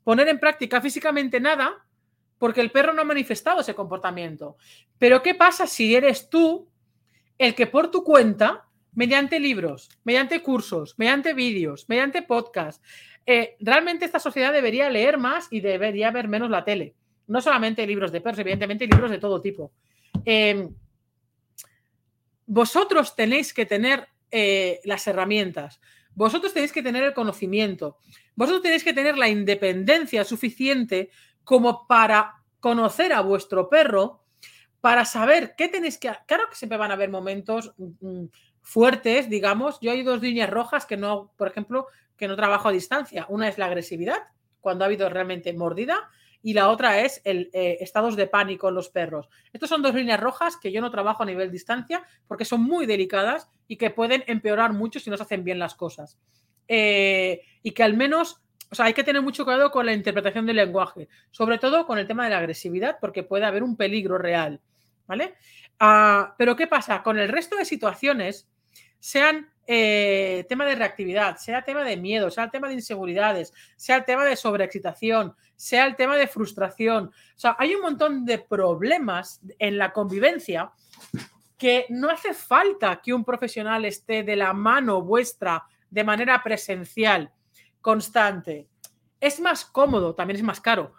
poner 0.03 0.27
en 0.27 0.39
práctica 0.39 0.81
físicamente 0.81 1.39
nada 1.39 1.86
porque 2.38 2.62
el 2.62 2.72
perro 2.72 2.93
no 2.93 3.01
ha 3.01 3.05
manifestado 3.05 3.62
ese 3.62 3.75
comportamiento. 3.75 4.57
Pero 4.98 5.24
¿qué 5.24 5.36
pasa 5.36 5.67
si 5.67 5.95
eres 5.95 6.29
tú 6.29 6.69
el 7.38 7.55
que 7.55 7.67
por 7.67 7.91
tu 7.91 8.03
cuenta, 8.03 8.65
mediante 8.95 9.39
libros, 9.39 9.89
mediante 10.03 10.41
cursos, 10.41 10.95
mediante 10.97 11.33
vídeos, 11.33 11.85
mediante 11.87 12.21
podcast, 12.21 12.83
eh, 13.25 13.55
realmente 13.59 14.05
esta 14.05 14.19
sociedad 14.19 14.53
debería 14.53 14.89
leer 14.89 15.17
más 15.17 15.47
y 15.51 15.59
debería 15.59 16.11
ver 16.11 16.27
menos 16.27 16.49
la 16.49 16.63
tele? 16.63 16.95
No 17.27 17.41
solamente 17.41 17.85
libros 17.85 18.11
de 18.11 18.21
perros, 18.21 18.39
evidentemente 18.39 18.87
libros 18.87 19.11
de 19.11 19.17
todo 19.17 19.41
tipo. 19.41 19.71
Em, 20.23 20.73
vosotros 22.45 23.15
tenéis 23.15 23.53
que 23.53 23.65
tener 23.65 24.07
eh, 24.31 24.79
las 24.83 25.07
herramientas, 25.07 25.79
vosotros 26.13 26.53
tenéis 26.53 26.71
que 26.71 26.83
tener 26.83 27.03
el 27.03 27.13
conocimiento, 27.13 27.97
vosotros 28.35 28.63
tenéis 28.63 28.83
que 28.83 28.93
tener 28.93 29.17
la 29.17 29.27
independencia 29.27 30.23
suficiente 30.23 31.09
como 31.43 31.87
para 31.87 32.43
conocer 32.59 33.13
a 33.13 33.21
vuestro 33.21 33.69
perro, 33.69 34.23
para 34.81 35.03
saber 35.03 35.55
qué 35.57 35.67
tenéis 35.67 35.97
que... 35.97 36.11
Claro 36.27 36.43
que 36.49 36.55
siempre 36.55 36.77
van 36.77 36.91
a 36.91 36.93
haber 36.93 37.09
momentos 37.09 37.73
mm, 37.77 38.25
fuertes, 38.65 39.29
digamos. 39.29 39.79
Yo 39.79 39.91
hay 39.91 40.03
dos 40.03 40.22
líneas 40.22 40.50
rojas 40.50 40.86
que 40.86 40.98
no, 40.98 41.31
por 41.38 41.48
ejemplo, 41.48 41.88
que 42.17 42.27
no 42.27 42.36
trabajo 42.36 42.67
a 42.67 42.72
distancia. 42.72 43.25
Una 43.29 43.48
es 43.48 43.57
la 43.57 43.67
agresividad, 43.67 44.17
cuando 44.60 44.84
ha 44.84 44.88
habido 44.88 45.07
realmente 45.07 45.53
mordida, 45.53 46.10
y 46.41 46.53
la 46.53 46.69
otra 46.69 47.00
es 47.01 47.22
el 47.24 47.50
eh, 47.53 47.77
estados 47.79 48.15
de 48.15 48.27
pánico 48.27 48.67
en 48.69 48.75
los 48.75 48.89
perros. 48.89 49.29
Estas 49.53 49.69
son 49.69 49.81
dos 49.81 49.95
líneas 49.95 50.19
rojas 50.19 50.57
que 50.57 50.72
yo 50.72 50.81
no 50.81 50.91
trabajo 50.91 51.24
a 51.24 51.25
nivel 51.25 51.51
distancia 51.51 52.03
porque 52.27 52.45
son 52.45 52.62
muy 52.62 52.86
delicadas 52.86 53.50
y 53.67 53.77
que 53.77 53.89
pueden 53.89 54.24
empeorar 54.27 54.74
mucho 54.74 55.00
si 55.00 55.10
no 55.10 55.17
se 55.17 55.24
hacen 55.24 55.43
bien 55.43 55.57
las 55.57 55.75
cosas. 55.75 56.19
Eh, 56.67 57.41
y 57.63 57.72
que 57.72 57.84
al 57.84 57.95
menos 57.95 58.41
o 58.72 58.75
sea, 58.75 58.86
hay 58.86 58.93
que 58.93 59.03
tener 59.03 59.22
mucho 59.22 59.45
cuidado 59.45 59.72
con 59.72 59.86
la 59.86 59.93
interpretación 59.93 60.45
del 60.45 60.57
lenguaje, 60.57 61.07
sobre 61.31 61.60
todo 61.60 61.86
con 61.86 61.98
el 61.98 62.07
tema 62.07 62.25
de 62.25 62.31
la 62.31 62.39
agresividad, 62.39 62.98
porque 63.00 63.24
puede 63.24 63.45
haber 63.45 63.63
un 63.63 63.77
peligro 63.77 64.17
real, 64.17 64.60
¿vale? 65.07 65.36
Ah, 65.79 66.36
pero 66.38 66.55
¿qué 66.55 66.67
pasa? 66.67 67.03
Con 67.03 67.19
el 67.19 67.29
resto 67.29 67.55
de 67.55 67.65
situaciones, 67.65 68.48
sean 69.05 69.47
eh, 69.67 70.47
tema 70.50 70.65
de 70.65 70.74
reactividad, 70.74 71.38
sea 71.38 71.63
tema 71.63 71.83
de 71.83 71.95
miedo, 71.95 72.31
sea 72.31 72.45
el 72.45 72.50
tema 72.50 72.67
de 72.67 72.74
inseguridades, 72.74 73.53
sea 73.75 73.97
el 73.97 74.03
tema 74.03 74.25
de 74.25 74.35
sobreexcitación, 74.35 75.35
sea 75.55 75.85
el 75.85 75.95
tema 75.95 76.17
de 76.17 76.25
frustración. 76.25 77.09
O 77.09 77.39
sea, 77.39 77.55
hay 77.59 77.75
un 77.75 77.83
montón 77.83 78.25
de 78.25 78.39
problemas 78.39 79.41
en 79.59 79.77
la 79.77 79.93
convivencia 79.93 80.71
que 81.55 81.85
no 81.89 82.09
hace 82.09 82.33
falta 82.33 83.00
que 83.00 83.13
un 83.13 83.24
profesional 83.24 83.85
esté 83.85 84.24
de 84.24 84.35
la 84.35 84.53
mano 84.53 85.03
vuestra 85.03 85.65
de 85.88 86.03
manera 86.03 86.41
presencial 86.41 87.31
constante. 87.81 88.69
Es 89.19 89.39
más 89.39 89.65
cómodo, 89.65 90.15
también 90.15 90.38
es 90.38 90.43
más 90.43 90.59
caro, 90.59 90.95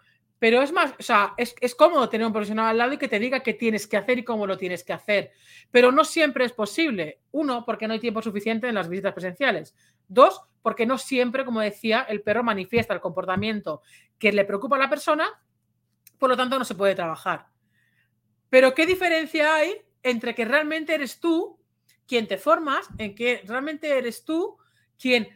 Pero 0.46 0.62
es 0.62 0.70
más, 0.70 0.94
o 0.96 1.02
sea, 1.02 1.34
es, 1.38 1.74
cómodo 1.74 2.08
tener 2.08 2.24
un 2.24 2.32
profesional 2.32 2.68
al 2.68 2.78
lado 2.78 2.92
y 2.92 2.98
que 2.98 3.08
te 3.08 3.18
diga 3.18 3.40
qué 3.40 3.52
tienes 3.52 3.88
que 3.88 3.96
hacer 3.96 4.20
y 4.20 4.22
cómo 4.22 4.46
lo 4.46 4.56
tienes 4.56 4.84
que 4.84 4.92
hacer. 4.92 5.32
Pero 5.72 5.90
no 5.90 6.04
siempre 6.04 6.44
es 6.44 6.52
posible. 6.52 7.18
Uno, 7.32 7.64
porque 7.64 7.88
no 7.88 7.94
hay 7.94 7.98
tiempo 7.98 8.22
suficiente 8.22 8.68
en 8.68 8.76
las 8.76 8.88
visitas 8.88 9.12
presenciales. 9.12 9.74
Dos, 10.06 10.40
porque 10.62 10.86
no 10.86 10.98
siempre, 10.98 11.44
como 11.44 11.60
decía, 11.62 12.06
el 12.08 12.22
perro 12.22 12.44
manifiesta 12.44 12.94
el 12.94 13.00
comportamiento 13.00 13.82
que 14.20 14.30
le 14.30 14.44
preocupa 14.44 14.76
a 14.76 14.78
la 14.78 14.88
persona, 14.88 15.26
por 16.16 16.30
lo 16.30 16.36
tanto 16.36 16.60
no 16.60 16.64
se 16.64 16.76
puede 16.76 16.94
trabajar. 16.94 17.48
Pero 18.48 18.72
¿qué 18.72 18.86
diferencia 18.86 19.52
hay 19.52 19.74
entre 20.04 20.36
que 20.36 20.44
realmente 20.44 20.94
eres 20.94 21.18
tú 21.18 21.58
quien 22.06 22.28
te 22.28 22.38
formas, 22.38 22.88
en 22.98 23.16
que 23.16 23.42
realmente 23.46 23.98
eres 23.98 24.24
tú 24.24 24.58
quien, 24.96 25.26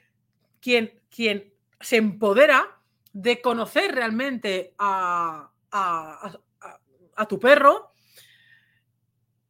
quien, 0.60 1.02
quien 1.10 1.52
se 1.80 1.96
empodera 1.96 2.79
de 3.12 3.40
conocer 3.40 3.94
realmente 3.94 4.74
a, 4.78 5.50
a, 5.70 7.26
tu 7.28 7.38
perro. 7.38 7.92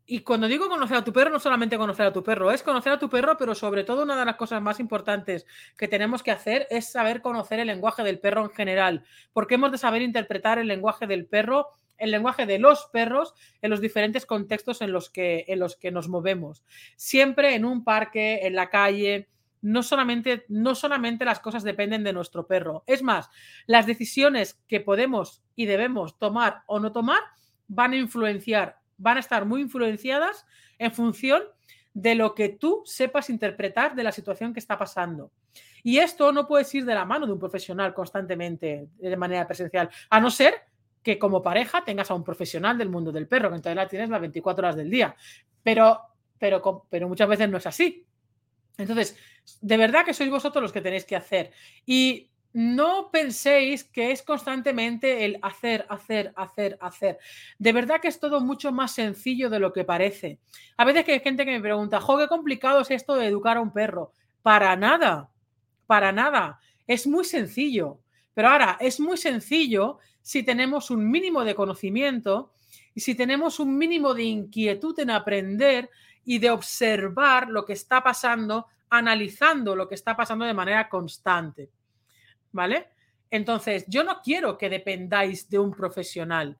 Y 0.06 0.20
cuando 0.20 0.48
digo 0.48 0.68
conocer 0.68 0.96
a 0.96 1.04
tu 1.04 1.12
perro, 1.12 1.30
no 1.30 1.38
solamente 1.38 1.78
conocer 1.78 2.06
a 2.06 2.12
tu 2.12 2.24
perro, 2.24 2.50
es 2.50 2.64
conocer 2.64 2.92
a 2.92 2.98
tu 2.98 3.08
perro, 3.08 3.36
pero 3.36 3.54
sobre 3.54 3.84
todo 3.84 4.02
una 4.02 4.18
de 4.18 4.24
las 4.24 4.34
cosas 4.34 4.60
más 4.60 4.80
importantes 4.80 5.46
que 5.76 5.86
tenemos 5.86 6.24
que 6.24 6.32
hacer 6.32 6.66
es 6.68 6.90
saber 6.90 7.22
conocer 7.22 7.60
el 7.60 7.68
lenguaje 7.68 8.02
del 8.02 8.18
perro 8.18 8.42
en 8.42 8.50
general, 8.50 9.04
porque 9.32 9.54
hemos 9.54 9.70
de 9.70 9.78
saber 9.78 10.02
interpretar 10.02 10.58
el 10.58 10.66
lenguaje 10.66 11.06
del 11.06 11.26
perro, 11.26 11.68
el 11.96 12.10
lenguaje 12.10 12.44
de 12.44 12.58
los 12.58 12.88
perros 12.92 13.34
en 13.62 13.70
los 13.70 13.80
diferentes 13.80 14.26
contextos 14.26 14.82
en 14.82 14.90
los 14.90 15.10
que, 15.10 15.44
en 15.46 15.60
los 15.60 15.76
que 15.76 15.92
nos 15.92 16.08
movemos. 16.08 16.64
Siempre 16.96 17.54
en 17.54 17.64
un 17.64 17.84
parque, 17.84 18.46
en 18.46 18.56
la 18.56 18.68
calle, 18.68 19.28
no 19.62 19.82
solamente, 19.82 20.44
no 20.48 20.74
solamente 20.74 21.24
las 21.24 21.40
cosas 21.40 21.62
dependen 21.62 22.04
de 22.04 22.12
nuestro 22.12 22.46
perro. 22.46 22.84
Es 22.86 23.02
más, 23.02 23.28
las 23.66 23.86
decisiones 23.86 24.60
que 24.66 24.80
podemos 24.80 25.42
y 25.56 25.66
debemos 25.66 26.18
tomar 26.18 26.62
o 26.66 26.80
no 26.80 26.92
tomar 26.92 27.20
van 27.68 27.92
a 27.92 27.96
influenciar, 27.96 28.78
van 28.96 29.16
a 29.16 29.20
estar 29.20 29.44
muy 29.44 29.60
influenciadas 29.62 30.46
en 30.78 30.92
función 30.92 31.42
de 31.92 32.14
lo 32.14 32.34
que 32.34 32.48
tú 32.48 32.82
sepas 32.84 33.30
interpretar 33.30 33.94
de 33.94 34.04
la 34.04 34.12
situación 34.12 34.52
que 34.52 34.60
está 34.60 34.78
pasando. 34.78 35.32
Y 35.82 35.98
esto 35.98 36.32
no 36.32 36.46
puedes 36.46 36.72
ir 36.74 36.84
de 36.84 36.94
la 36.94 37.04
mano 37.04 37.26
de 37.26 37.32
un 37.32 37.38
profesional 37.38 37.94
constantemente 37.94 38.88
de 38.98 39.16
manera 39.16 39.46
presencial, 39.46 39.90
a 40.08 40.20
no 40.20 40.30
ser 40.30 40.54
que 41.02 41.18
como 41.18 41.42
pareja 41.42 41.82
tengas 41.84 42.10
a 42.10 42.14
un 42.14 42.24
profesional 42.24 42.76
del 42.76 42.90
mundo 42.90 43.10
del 43.10 43.26
perro, 43.26 43.48
que 43.48 43.56
entonces 43.56 43.76
la 43.76 43.88
tienes 43.88 44.10
las 44.10 44.20
24 44.20 44.66
horas 44.66 44.76
del 44.76 44.90
día. 44.90 45.14
Pero, 45.62 46.00
pero, 46.38 46.86
pero 46.90 47.08
muchas 47.08 47.28
veces 47.28 47.48
no 47.48 47.56
es 47.56 47.66
así. 47.66 48.06
Entonces, 48.78 49.16
de 49.60 49.76
verdad 49.76 50.04
que 50.04 50.14
sois 50.14 50.30
vosotros 50.30 50.62
los 50.62 50.72
que 50.72 50.80
tenéis 50.80 51.04
que 51.04 51.16
hacer. 51.16 51.52
Y 51.86 52.30
no 52.52 53.10
penséis 53.10 53.84
que 53.84 54.10
es 54.10 54.22
constantemente 54.22 55.24
el 55.24 55.38
hacer, 55.42 55.86
hacer, 55.88 56.32
hacer, 56.36 56.78
hacer. 56.80 57.18
De 57.58 57.72
verdad 57.72 58.00
que 58.00 58.08
es 58.08 58.18
todo 58.18 58.40
mucho 58.40 58.72
más 58.72 58.92
sencillo 58.92 59.50
de 59.50 59.60
lo 59.60 59.72
que 59.72 59.84
parece. 59.84 60.40
A 60.76 60.84
veces 60.84 61.04
que 61.04 61.12
hay 61.12 61.20
gente 61.20 61.44
que 61.44 61.52
me 61.52 61.60
pregunta, 61.60 62.00
jo, 62.00 62.18
qué 62.18 62.26
complicado 62.26 62.80
es 62.80 62.90
esto 62.90 63.14
de 63.14 63.26
educar 63.26 63.56
a 63.56 63.60
un 63.60 63.72
perro. 63.72 64.12
Para 64.42 64.74
nada, 64.74 65.30
para 65.86 66.12
nada. 66.12 66.60
Es 66.86 67.06
muy 67.06 67.24
sencillo. 67.24 68.00
Pero 68.34 68.48
ahora, 68.48 68.78
es 68.80 68.98
muy 68.98 69.16
sencillo 69.16 69.98
si 70.22 70.42
tenemos 70.42 70.90
un 70.90 71.08
mínimo 71.08 71.44
de 71.44 71.54
conocimiento 71.54 72.52
y 72.94 73.00
si 73.00 73.14
tenemos 73.14 73.60
un 73.60 73.76
mínimo 73.76 74.14
de 74.14 74.24
inquietud 74.24 74.98
en 74.98 75.10
aprender 75.10 75.90
y 76.24 76.38
de 76.38 76.50
observar 76.50 77.48
lo 77.48 77.64
que 77.64 77.72
está 77.72 78.02
pasando, 78.02 78.66
analizando 78.88 79.74
lo 79.74 79.88
que 79.88 79.94
está 79.94 80.16
pasando 80.16 80.44
de 80.44 80.54
manera 80.54 80.88
constante. 80.88 81.70
¿Vale? 82.52 82.88
Entonces, 83.30 83.84
yo 83.86 84.02
no 84.02 84.20
quiero 84.22 84.58
que 84.58 84.68
dependáis 84.68 85.48
de 85.48 85.58
un 85.58 85.70
profesional, 85.70 86.58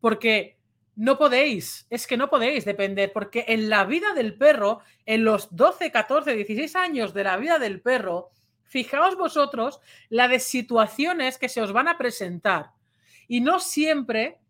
porque 0.00 0.58
no 0.96 1.16
podéis, 1.16 1.86
es 1.88 2.06
que 2.06 2.18
no 2.18 2.28
podéis 2.28 2.66
depender, 2.66 3.12
porque 3.12 3.46
en 3.48 3.70
la 3.70 3.84
vida 3.84 4.12
del 4.12 4.36
perro, 4.36 4.80
en 5.06 5.24
los 5.24 5.54
12, 5.56 5.90
14, 5.90 6.34
16 6.34 6.76
años 6.76 7.14
de 7.14 7.24
la 7.24 7.38
vida 7.38 7.58
del 7.58 7.80
perro, 7.80 8.32
fijaos 8.64 9.16
vosotros 9.16 9.80
la 10.10 10.28
de 10.28 10.38
situaciones 10.38 11.38
que 11.38 11.48
se 11.48 11.62
os 11.62 11.72
van 11.72 11.88
a 11.88 11.96
presentar. 11.96 12.72
Y 13.28 13.40
no 13.40 13.60
siempre 13.60 14.40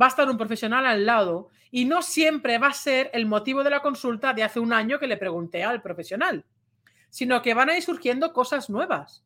va 0.00 0.06
a 0.06 0.08
estar 0.08 0.30
un 0.30 0.38
profesional 0.38 0.86
al 0.86 1.04
lado 1.04 1.50
y 1.70 1.84
no 1.84 2.02
siempre 2.02 2.58
va 2.58 2.68
a 2.68 2.72
ser 2.72 3.10
el 3.12 3.26
motivo 3.26 3.62
de 3.62 3.70
la 3.70 3.82
consulta 3.82 4.32
de 4.32 4.42
hace 4.42 4.60
un 4.60 4.72
año 4.72 4.98
que 4.98 5.06
le 5.06 5.16
pregunté 5.16 5.64
al 5.64 5.82
profesional, 5.82 6.44
sino 7.10 7.42
que 7.42 7.54
van 7.54 7.70
a 7.70 7.76
ir 7.76 7.82
surgiendo 7.82 8.32
cosas 8.32 8.70
nuevas. 8.70 9.24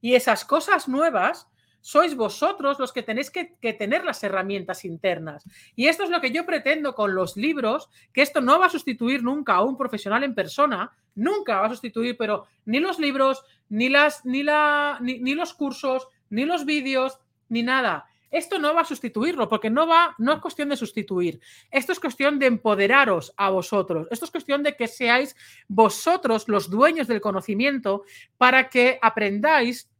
Y 0.00 0.14
esas 0.14 0.44
cosas 0.44 0.88
nuevas 0.88 1.48
sois 1.80 2.14
vosotros 2.14 2.78
los 2.78 2.92
que 2.92 3.02
tenéis 3.02 3.30
que, 3.30 3.56
tener 3.72 4.04
las 4.04 4.22
herramientas 4.22 4.84
internas. 4.84 5.44
Y 5.74 5.86
esto 5.86 6.04
es 6.04 6.10
lo 6.10 6.20
que 6.20 6.30
yo 6.30 6.44
pretendo 6.44 6.94
con 6.94 7.14
los 7.14 7.36
libros, 7.36 7.88
que 8.12 8.22
esto 8.22 8.40
no 8.40 8.58
va 8.58 8.66
a 8.66 8.70
sustituir 8.70 9.22
nunca 9.22 9.54
a 9.54 9.62
un 9.62 9.76
profesional 9.76 10.22
en 10.24 10.34
persona, 10.34 10.92
nunca 11.14 11.60
va 11.60 11.66
a 11.66 11.70
sustituir, 11.70 12.16
pero 12.18 12.46
ni 12.66 12.80
los 12.80 12.98
libros, 12.98 13.42
ni, 13.68 13.88
las, 13.88 14.24
ni, 14.26 14.42
la, 14.42 14.98
ni 15.00 15.34
los 15.34 15.54
cursos, 15.54 16.08
ni 16.28 16.44
los 16.44 16.64
vídeos, 16.64 17.18
ni 17.48 17.62
nada. 17.62 18.09
Esto 18.30 18.58
no 18.58 18.74
va 18.74 18.82
a 18.82 18.84
sustituirlo, 18.84 19.48
porque 19.48 19.70
no 19.70 19.86
va, 19.86 20.14
no 20.18 20.32
es 20.32 20.40
cuestión 20.40 20.68
de 20.68 20.76
sustituir. 20.76 21.40
Esto 21.70 21.92
es 21.92 22.00
cuestión 22.00 22.38
de 22.38 22.46
empoderaros 22.46 23.34
a 23.36 23.50
vosotros. 23.50 24.06
Esto 24.10 24.24
es 24.24 24.30
cuestión 24.30 24.62
de 24.62 24.76
que 24.76 24.86
seáis 24.86 25.34
vosotros 25.66 26.48
los 26.48 26.70
dueños 26.70 27.08
del 27.08 27.20
conocimiento 27.20 28.04
para 28.38 28.68
que 28.68 28.98
aprendáis 29.02 29.90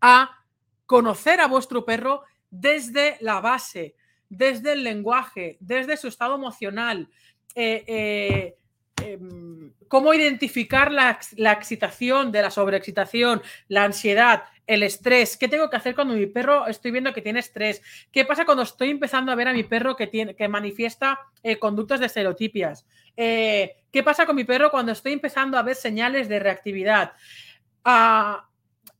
a 0.00 0.38
conocer 0.86 1.40
a 1.40 1.46
vuestro 1.46 1.84
perro 1.84 2.22
desde 2.50 3.16
la 3.20 3.40
base, 3.40 3.94
desde 4.28 4.72
el 4.72 4.82
lenguaje, 4.82 5.58
desde 5.60 5.96
su 5.96 6.08
estado 6.08 6.34
emocional. 6.34 7.08
Eh, 7.54 7.84
eh, 7.86 8.56
em, 9.04 9.72
cómo 9.88 10.14
identificar 10.14 10.90
la, 10.92 11.18
la, 11.36 11.52
excitación 11.52 12.32
de 12.32 12.42
la 12.42 12.50
sobreexcitación, 12.50 13.42
la 13.68 13.84
ansiedad, 13.84 14.44
el 14.70 14.84
estrés. 14.84 15.36
¿Qué 15.36 15.48
tengo 15.48 15.68
que 15.68 15.76
hacer 15.76 15.96
cuando 15.96 16.14
mi 16.14 16.26
perro 16.26 16.68
estoy 16.68 16.92
viendo 16.92 17.12
que 17.12 17.20
tiene 17.20 17.40
estrés? 17.40 17.82
¿Qué 18.12 18.24
pasa 18.24 18.44
cuando 18.44 18.62
estoy 18.62 18.90
empezando 18.90 19.32
a 19.32 19.34
ver 19.34 19.48
a 19.48 19.52
mi 19.52 19.64
perro 19.64 19.96
que, 19.96 20.06
tiene, 20.06 20.36
que 20.36 20.46
manifiesta 20.46 21.18
eh, 21.42 21.58
conductas 21.58 21.98
de 21.98 22.06
estereotipias? 22.06 22.86
Eh, 23.16 23.82
¿Qué 23.90 24.04
pasa 24.04 24.26
con 24.26 24.36
mi 24.36 24.44
perro 24.44 24.70
cuando 24.70 24.92
estoy 24.92 25.12
empezando 25.12 25.58
a 25.58 25.64
ver 25.64 25.74
señales 25.74 26.28
de 26.28 26.38
reactividad? 26.38 27.14
Ah, 27.84 28.48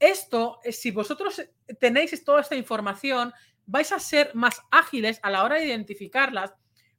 esto, 0.01 0.59
eh, 0.65 0.73
si 0.73 0.91
vosotros 0.91 1.41
tenéis 1.79 2.25
toda 2.25 2.41
esta 2.41 2.57
información, 2.57 3.33
vais 3.65 3.93
a 3.93 4.01
ser 4.01 4.33
más 4.35 4.61
ágiles 4.73 5.21
a 5.23 5.31
la 5.31 5.45
hora 5.45 5.55
de 5.55 5.67
identificarlas 5.67 6.53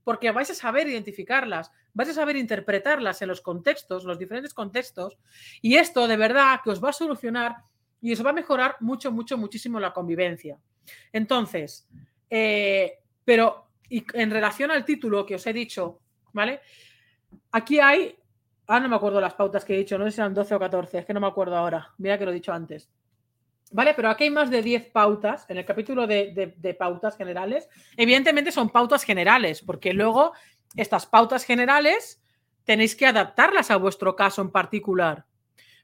porque 0.05 0.31
vais 0.31 0.49
a 0.49 0.55
saber 0.55 0.87
identificarlas, 0.87 1.71
vais 1.93 2.09
a 2.09 2.13
saber 2.13 2.37
interpretarlas 2.37 3.21
en 3.21 3.27
los 3.27 3.41
contextos, 3.41 4.05
los 4.05 4.17
diferentes 4.17 4.53
contextos, 4.53 5.17
y 5.61 5.75
esto 5.75 6.07
de 6.07 6.15
verdad 6.15 6.61
que 6.63 6.69
os 6.69 6.81
va 6.81 6.89
a 6.89 6.93
solucionar 6.93 7.57
y 8.01 8.11
eso 8.11 8.23
va 8.23 8.31
a 8.31 8.33
mejorar 8.33 8.77
mucho, 8.79 9.11
mucho, 9.11 9.37
muchísimo 9.37 9.79
la 9.79 9.93
convivencia. 9.93 10.57
Entonces, 11.13 11.87
eh, 12.29 12.99
pero 13.23 13.67
y 13.89 14.05
en 14.13 14.31
relación 14.31 14.71
al 14.71 14.85
título 14.85 15.25
que 15.25 15.35
os 15.35 15.45
he 15.45 15.53
dicho, 15.53 15.99
¿vale? 16.31 16.61
Aquí 17.51 17.79
hay, 17.79 18.17
ah, 18.67 18.79
no 18.79 18.89
me 18.89 18.95
acuerdo 18.95 19.19
las 19.19 19.33
pautas 19.33 19.65
que 19.65 19.75
he 19.75 19.77
dicho, 19.77 19.97
no 19.97 20.05
sé 20.05 20.11
si 20.11 20.21
eran 20.21 20.33
12 20.33 20.55
o 20.55 20.59
14, 20.59 20.97
es 20.99 21.05
que 21.05 21.13
no 21.13 21.19
me 21.19 21.27
acuerdo 21.27 21.57
ahora, 21.57 21.93
mira 21.97 22.17
que 22.17 22.25
lo 22.25 22.31
he 22.31 22.35
dicho 22.35 22.53
antes. 22.53 22.89
¿Vale? 23.73 23.93
Pero 23.93 24.09
aquí 24.09 24.25
hay 24.25 24.29
más 24.29 24.49
de 24.49 24.61
10 24.61 24.91
pautas 24.91 25.45
en 25.49 25.57
el 25.57 25.65
capítulo 25.65 26.05
de, 26.05 26.53
de 26.57 26.73
pautas 26.73 27.15
generales. 27.15 27.69
Evidentemente 27.95 28.51
son 28.51 28.69
pautas 28.69 29.03
generales, 29.03 29.61
porque 29.61 29.93
luego 29.93 30.33
estas 30.75 31.05
pautas 31.05 31.45
generales 31.45 32.21
tenéis 32.65 32.95
que 32.97 33.07
adaptarlas 33.07 33.71
a 33.71 33.77
vuestro 33.77 34.15
caso 34.15 34.41
en 34.41 34.51
particular 34.51 35.25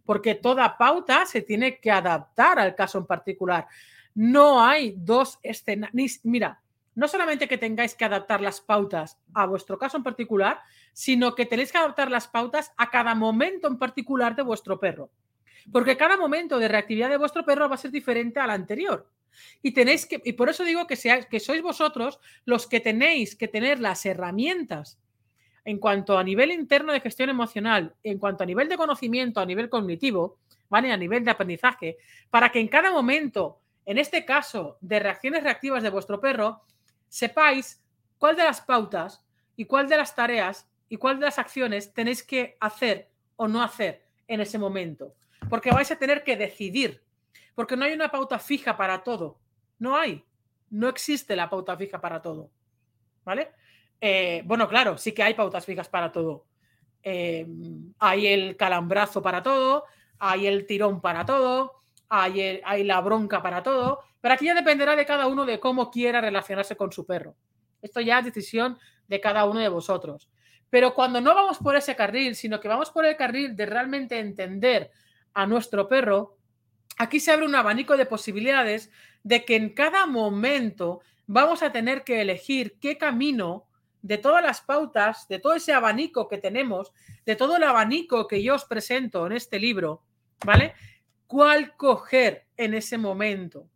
porque 0.08 0.36
toda 0.36 0.78
pauta 0.78 1.26
se 1.26 1.42
tiene 1.42 1.80
que 1.80 1.92
adaptar 1.92 2.60
al 2.60 2.74
caso 2.76 2.98
en 2.98 3.06
particular. 3.06 3.68
No 4.16 4.64
hay 4.64 4.96
dos 4.98 5.38
escenarios. 5.44 6.22
Mira, 6.24 6.62
no 6.96 7.10
solamente 7.10 7.46
que 7.46 7.58
tengáis 7.58 7.94
que 7.94 8.06
adaptar 8.06 8.40
las 8.40 8.62
pautas 8.62 9.20
a 9.34 9.46
vuestro 9.46 9.78
caso 9.78 9.98
en 9.98 10.04
particular, 10.04 10.62
sino 10.94 11.36
que 11.36 11.46
tenéis 11.46 11.74
que 11.74 11.78
adaptar 11.78 12.10
las 12.10 12.30
pautas 12.30 12.72
a 12.78 12.90
cada 12.90 13.16
momento 13.16 13.68
en 13.68 13.78
particular 13.78 14.34
de 14.34 14.44
vuestro 14.44 14.80
perro. 14.80 15.12
Porque 15.74 15.98
cada 15.98 16.16
momento 16.16 16.58
de 16.58 16.70
reactividad 16.70 17.10
de 17.10 17.18
vuestro 17.18 17.44
perro 17.44 17.68
va 17.68 17.76
a 17.76 17.78
ser 17.78 17.92
diferente 17.92 18.40
al 18.40 18.50
anterior. 18.50 19.12
Y 19.62 19.72
tenéis 19.72 20.06
que, 20.06 20.22
y 20.24 20.32
por 20.34 20.48
eso 20.48 20.64
digo 20.64 20.88
que, 20.88 20.96
que 21.30 21.40
sois 21.42 21.62
vosotros 21.62 22.18
los 22.46 22.66
que 22.66 22.80
tenéis 22.80 23.36
que 23.36 23.50
tener 23.50 23.82
las 23.82 24.06
herramientas 24.06 24.98
en 25.68 25.80
cuanto 25.80 26.18
a 26.18 26.24
nivel 26.24 26.52
interno 26.52 26.94
de 26.94 27.02
gestión 27.02 27.30
emocional, 27.30 27.94
en 28.02 28.20
cuanto 28.20 28.42
a 28.42 28.46
nivel 28.46 28.70
de 28.70 28.78
conocimiento, 28.78 29.42
a 29.42 29.46
nivel 29.46 29.70
cognitivo, 29.70 30.38
¿vale? 30.70 30.94
A 30.94 30.96
nivel 30.96 31.26
de 31.26 31.32
aprendizaje, 31.32 31.98
para 32.30 32.50
que 32.54 32.62
en 32.62 32.70
cada 32.70 32.90
momento, 32.90 33.60
en 33.86 33.98
este 33.98 34.24
caso 34.24 34.78
de 34.80 34.98
reacciones 35.00 35.44
reactivas 35.44 35.84
de 35.84 35.90
vuestro 35.90 36.22
perro, 36.22 36.62
sepáis 37.10 37.84
cuál 38.18 38.38
de 38.38 38.46
las 38.46 38.62
pautas 38.62 39.26
y 39.58 39.66
cuál 39.66 39.90
de 39.90 39.98
las 39.98 40.16
tareas 40.16 40.70
y 40.88 40.96
cuál 40.96 41.20
de 41.20 41.26
las 41.26 41.38
acciones 41.38 41.94
tenéis 41.94 42.24
que 42.24 42.56
hacer 42.62 43.10
o 43.36 43.50
no 43.50 43.62
hacer 43.62 44.06
en 44.30 44.40
ese 44.40 44.58
momento. 44.58 45.16
Porque 45.50 45.72
vais 45.72 45.92
a 45.92 46.00
tener 46.00 46.24
que 46.24 46.38
decidir, 46.38 47.04
porque 47.56 47.76
no 47.76 47.84
hay 47.84 47.92
una 47.92 48.10
pauta 48.10 48.40
fija 48.40 48.78
para 48.78 49.04
todo, 49.04 49.38
no 49.80 49.98
hay. 49.98 50.24
No 50.70 50.88
existe 50.88 51.36
la 51.36 51.50
pauta 51.50 51.76
fija 51.76 52.00
para 52.00 52.22
todo. 52.22 52.52
¿Vale? 53.26 53.52
Eh, 54.00 54.44
bueno, 54.46 54.68
claro, 54.68 54.98
sí 54.98 55.12
que 55.12 55.24
hay 55.24 55.34
pautas 55.34 55.66
fijas 55.66 55.90
para 55.90 56.12
todo. 56.12 56.46
Eh, 57.04 57.48
hay 58.00 58.28
el 58.28 58.58
calambrazo 58.58 59.22
para 59.22 59.42
todo, 59.42 59.86
hay 60.20 60.48
el 60.48 60.66
tirón 60.66 61.02
para 61.02 61.26
todo, 61.26 61.82
hay, 62.10 62.62
hay 62.64 62.84
la 62.84 63.02
bronca 63.02 63.42
para 63.42 63.64
todo, 63.64 64.02
pero 64.22 64.34
aquí 64.34 64.46
ya 64.46 64.54
dependerá 64.54 64.96
de 64.96 65.06
cada 65.06 65.28
uno 65.28 65.46
de 65.46 65.60
cómo 65.60 65.90
quiera 65.90 66.22
relacionarse 66.22 66.76
con 66.76 66.92
su 66.92 67.06
perro. 67.06 67.36
Esto 67.82 68.02
ya 68.02 68.20
es 68.20 68.26
decisión 68.26 68.78
de 69.08 69.22
cada 69.22 69.46
uno 69.46 69.60
de 69.60 69.70
vosotros. 69.70 70.30
Pero 70.70 70.94
cuando 70.94 71.22
no 71.22 71.34
vamos 71.34 71.60
por 71.60 71.76
ese 71.76 71.96
carril, 71.96 72.36
sino 72.36 72.60
que 72.60 72.68
vamos 72.68 72.92
por 72.92 73.06
el 73.06 73.16
carril 73.16 73.56
de 73.56 73.66
realmente 73.66 74.20
entender 74.20 74.92
a 75.34 75.46
nuestro 75.46 75.88
perro, 75.88 76.38
aquí 76.98 77.20
se 77.20 77.32
abre 77.32 77.46
un 77.46 77.56
abanico 77.56 77.96
de 77.96 78.06
posibilidades 78.06 78.92
de 79.24 79.46
que 79.46 79.56
en 79.56 79.74
cada 79.74 80.06
momento 80.06 81.02
vamos 81.26 81.64
a 81.64 81.72
tener 81.72 82.04
que 82.04 82.22
elegir 82.22 82.78
qué 82.80 82.98
camino 82.98 83.67
de 84.02 84.18
todas 84.18 84.44
las 84.44 84.62
pautas, 84.62 85.28
de 85.28 85.40
todo 85.40 85.56
ese 85.56 85.74
abanico 85.74 86.28
que 86.28 86.38
tenemos, 86.38 86.94
de 87.26 87.36
todo 87.36 87.58
el 87.58 87.64
abanico 87.64 88.28
que 88.28 88.42
yo 88.42 88.56
os 88.56 88.66
presento 88.66 89.26
en 89.26 89.34
este 89.34 89.60
libro, 89.60 90.04
¿vale? 90.46 90.74
¿Cuál 91.26 91.76
coger 91.76 92.48
en 92.56 92.74
ese 92.74 92.98
momento? 92.98 93.70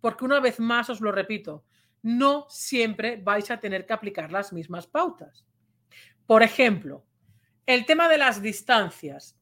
Porque 0.00 0.24
una 0.24 0.40
vez 0.40 0.58
más 0.58 0.90
os 0.90 1.00
lo 1.00 1.12
repito, 1.12 1.64
no 2.02 2.46
siempre 2.48 3.16
vais 3.16 3.50
a 3.50 3.60
tener 3.60 3.86
que 3.86 3.92
aplicar 3.92 4.32
las 4.32 4.52
mismas 4.52 4.86
pautas. 4.86 5.46
Por 6.26 6.42
ejemplo, 6.42 7.04
el 7.66 7.84
tema 7.86 8.08
de 8.08 8.18
las 8.18 8.40
distancias. 8.40 9.38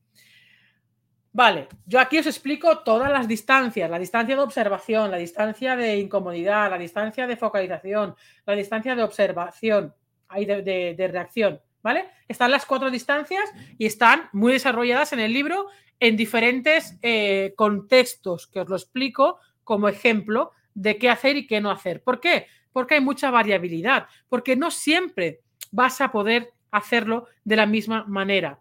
Vale, 1.32 1.68
yo 1.84 2.00
aquí 2.00 2.18
os 2.18 2.26
explico 2.26 2.78
todas 2.78 3.10
las 3.10 3.28
distancias, 3.28 3.90
la 3.90 3.98
distancia 3.98 4.34
de 4.34 4.42
observación, 4.42 5.10
la 5.10 5.18
distancia 5.18 5.76
de 5.76 5.98
incomodidad, 5.98 6.70
la 6.70 6.78
distancia 6.78 7.26
de 7.26 7.36
focalización, 7.36 8.16
la 8.46 8.54
distancia 8.54 8.96
de 8.96 9.02
observación, 9.02 9.94
hay 10.28 10.44
de, 10.44 11.08
reacción, 11.10 11.60
¿vale? 11.82 12.06
Están 12.28 12.50
las 12.50 12.66
cuatro 12.66 12.90
distancias 12.90 13.44
y 13.78 13.86
están 13.86 14.28
muy 14.32 14.52
desarrolladas 14.52 15.12
en 15.12 15.20
el 15.20 15.32
libro 15.32 15.66
en 16.00 16.16
diferentes 16.16 16.96
eh, 17.02 17.54
contextos 17.56 18.46
que 18.46 18.60
os 18.60 18.68
lo 18.68 18.76
explico 18.76 19.38
como 19.64 19.88
ejemplo 19.88 20.52
de 20.74 20.98
qué 20.98 21.08
hacer 21.08 21.36
y 21.36 21.46
qué 21.46 21.60
no 21.60 21.70
hacer. 21.70 22.02
¿Por 22.02 22.20
qué? 22.20 22.46
Porque 22.72 22.94
hay 22.94 23.00
mucha 23.00 23.30
variabilidad, 23.30 24.06
porque 24.28 24.56
no 24.56 24.70
siempre 24.70 25.40
vas 25.72 26.00
a 26.00 26.12
poder 26.12 26.52
hacerlo 26.70 27.26
de 27.44 27.56
la 27.56 27.66
misma 27.66 28.04
manera. 28.04 28.58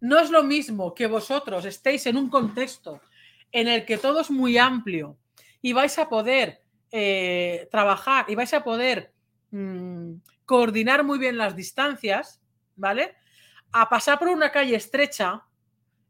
No 0.00 0.20
es 0.20 0.30
lo 0.30 0.44
mismo 0.44 0.94
que 0.94 1.06
vosotros 1.06 1.64
estéis 1.64 2.06
en 2.06 2.16
un 2.16 2.30
contexto 2.30 3.00
en 3.50 3.66
el 3.66 3.84
que 3.84 3.98
todo 3.98 4.20
es 4.20 4.30
muy 4.30 4.56
amplio 4.58 5.16
y 5.60 5.72
vais 5.72 5.98
a 5.98 6.08
poder 6.08 6.62
eh, 6.92 7.68
trabajar 7.70 8.26
y 8.28 8.34
vais 8.34 8.52
a 8.54 8.62
poder 8.62 9.12
mm, 9.50 10.14
coordinar 10.44 11.04
muy 11.04 11.18
bien 11.18 11.36
las 11.36 11.56
distancias, 11.56 12.40
¿vale? 12.76 13.16
A 13.72 13.88
pasar 13.88 14.18
por 14.18 14.28
una 14.28 14.50
calle 14.50 14.76
estrecha 14.76 15.44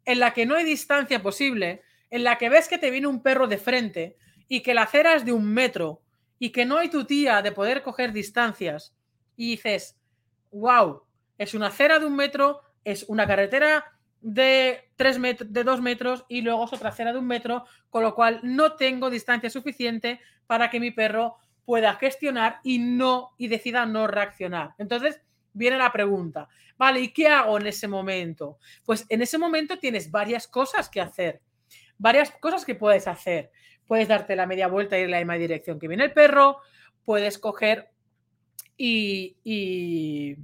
en 0.04 0.20
la 0.20 0.32
que 0.32 0.46
no 0.46 0.54
hay 0.54 0.64
distancia 0.64 1.22
posible, 1.22 1.82
en 2.10 2.24
la 2.24 2.38
que 2.38 2.48
ves 2.48 2.68
que 2.68 2.78
te 2.78 2.90
viene 2.90 3.06
un 3.06 3.22
perro 3.22 3.46
de 3.46 3.58
frente 3.58 4.16
y 4.48 4.62
que 4.62 4.74
la 4.74 4.82
acera 4.82 5.14
es 5.14 5.24
de 5.24 5.32
un 5.32 5.52
metro 5.52 6.02
y 6.38 6.50
que 6.50 6.64
no 6.64 6.78
hay 6.78 6.88
tu 6.88 7.04
tía 7.04 7.42
de 7.42 7.52
poder 7.52 7.82
coger 7.82 8.12
distancias 8.12 8.94
y 9.36 9.50
dices, 9.50 9.98
wow, 10.50 11.02
es 11.36 11.54
una 11.54 11.68
acera 11.68 11.98
de 11.98 12.06
un 12.06 12.16
metro, 12.16 12.60
es 12.84 13.04
una 13.08 13.26
carretera 13.26 13.84
de, 14.20 14.90
tres 14.96 15.18
de 15.20 15.64
dos 15.64 15.80
metros 15.80 16.24
y 16.28 16.42
luego 16.42 16.64
es 16.64 16.72
otra 16.72 16.90
acera 16.90 17.12
de 17.12 17.18
un 17.18 17.26
metro, 17.26 17.64
con 17.90 18.02
lo 18.02 18.14
cual 18.14 18.40
no 18.42 18.74
tengo 18.74 19.10
distancia 19.10 19.50
suficiente 19.50 20.20
para 20.46 20.70
que 20.70 20.80
mi 20.80 20.90
perro 20.90 21.36
pueda 21.68 21.96
gestionar 21.96 22.60
y 22.62 22.78
no 22.78 23.34
y 23.36 23.48
decida 23.48 23.84
no 23.84 24.06
reaccionar. 24.06 24.70
Entonces 24.78 25.20
viene 25.52 25.76
la 25.76 25.92
pregunta, 25.92 26.48
vale, 26.78 27.00
¿y 27.00 27.12
qué 27.12 27.28
hago 27.28 27.58
en 27.58 27.66
ese 27.66 27.86
momento? 27.86 28.56
Pues 28.86 29.04
en 29.10 29.20
ese 29.20 29.36
momento 29.36 29.78
tienes 29.78 30.10
varias 30.10 30.48
cosas 30.48 30.88
que 30.88 31.02
hacer, 31.02 31.42
varias 31.98 32.30
cosas 32.30 32.64
que 32.64 32.74
puedes 32.74 33.06
hacer. 33.06 33.50
Puedes 33.86 34.08
darte 34.08 34.34
la 34.34 34.46
media 34.46 34.66
vuelta 34.66 34.96
y 34.96 35.00
ir 35.00 35.04
en 35.04 35.10
la 35.10 35.18
misma 35.18 35.34
dirección 35.34 35.78
que 35.78 35.88
viene 35.88 36.04
el 36.04 36.14
perro, 36.14 36.62
puedes 37.04 37.38
coger 37.38 37.90
y, 38.78 39.36
y, 39.44 40.36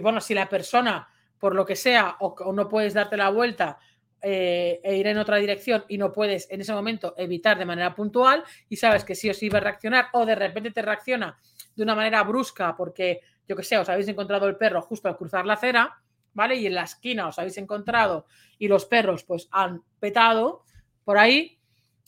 bueno, 0.00 0.20
si 0.20 0.34
la 0.34 0.48
persona, 0.48 1.08
por 1.38 1.54
lo 1.54 1.64
que 1.64 1.76
sea, 1.76 2.16
o, 2.18 2.52
no 2.52 2.68
puedes 2.68 2.94
darte 2.94 3.16
la 3.16 3.30
vuelta 3.30 3.78
eh, 4.22 4.80
e 4.84 4.96
ir 4.96 5.06
en 5.08 5.18
otra 5.18 5.38
dirección 5.38 5.84
y 5.88 5.98
no 5.98 6.12
puedes 6.12 6.48
en 6.50 6.60
ese 6.60 6.72
momento 6.72 7.14
evitar 7.16 7.58
de 7.58 7.64
manera 7.64 7.92
puntual 7.92 8.44
y 8.68 8.76
sabes 8.76 9.04
que 9.04 9.16
sí 9.16 9.28
o 9.28 9.34
sí 9.34 9.50
a 9.52 9.58
reaccionar 9.58 10.06
o 10.12 10.24
de 10.24 10.36
repente 10.36 10.70
te 10.70 10.80
reacciona 10.80 11.36
de 11.74 11.82
una 11.82 11.96
manera 11.96 12.22
brusca 12.22 12.76
porque, 12.76 13.20
yo 13.48 13.56
que 13.56 13.64
sé, 13.64 13.76
os 13.76 13.88
habéis 13.88 14.06
encontrado 14.06 14.46
el 14.46 14.56
perro 14.56 14.80
justo 14.80 15.08
al 15.08 15.16
cruzar 15.16 15.44
la 15.44 15.54
acera, 15.54 16.00
¿vale? 16.34 16.54
Y 16.54 16.66
en 16.66 16.74
la 16.74 16.84
esquina 16.84 17.26
os 17.26 17.38
habéis 17.38 17.58
encontrado 17.58 18.26
y 18.58 18.68
los 18.68 18.84
perros 18.86 19.24
pues 19.24 19.48
han 19.50 19.82
petado 19.98 20.64
por 21.04 21.18
ahí. 21.18 21.58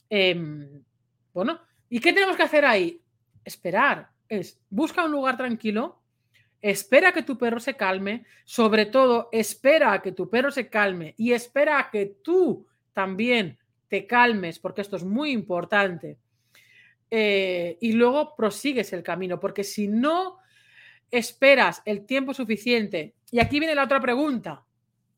Em, 0.08 0.84
bueno, 1.32 1.60
¿y 1.88 1.98
qué 1.98 2.12
tenemos 2.12 2.36
que 2.36 2.44
hacer 2.44 2.64
ahí? 2.64 3.02
Esperar, 3.44 4.10
es 4.28 4.60
busca 4.70 5.04
un 5.04 5.10
lugar 5.10 5.36
tranquilo, 5.36 6.03
espera 6.64 7.12
que 7.12 7.22
tu 7.22 7.36
perro 7.36 7.60
se 7.60 7.76
calme, 7.76 8.24
sobre 8.46 8.86
todo 8.86 9.28
espera 9.32 9.92
a 9.92 10.00
que 10.00 10.12
tu 10.12 10.30
perro 10.30 10.50
se 10.50 10.70
calme 10.70 11.14
y 11.18 11.32
espera 11.32 11.78
a 11.78 11.90
que 11.90 12.06
tú 12.22 12.66
también 12.94 13.58
te 13.86 14.06
calmes, 14.06 14.58
porque 14.58 14.80
esto 14.80 14.96
es 14.96 15.04
muy 15.04 15.30
importante. 15.30 16.16
Eh, 17.10 17.76
y 17.82 17.92
luego 17.92 18.34
prosigues 18.34 18.94
el 18.94 19.02
camino, 19.02 19.38
porque 19.38 19.62
si 19.62 19.88
no 19.88 20.38
esperas 21.10 21.82
el 21.84 22.06
tiempo 22.06 22.32
suficiente, 22.32 23.12
y 23.30 23.40
aquí 23.40 23.58
viene 23.58 23.74
la 23.74 23.84
otra 23.84 24.00
pregunta, 24.00 24.64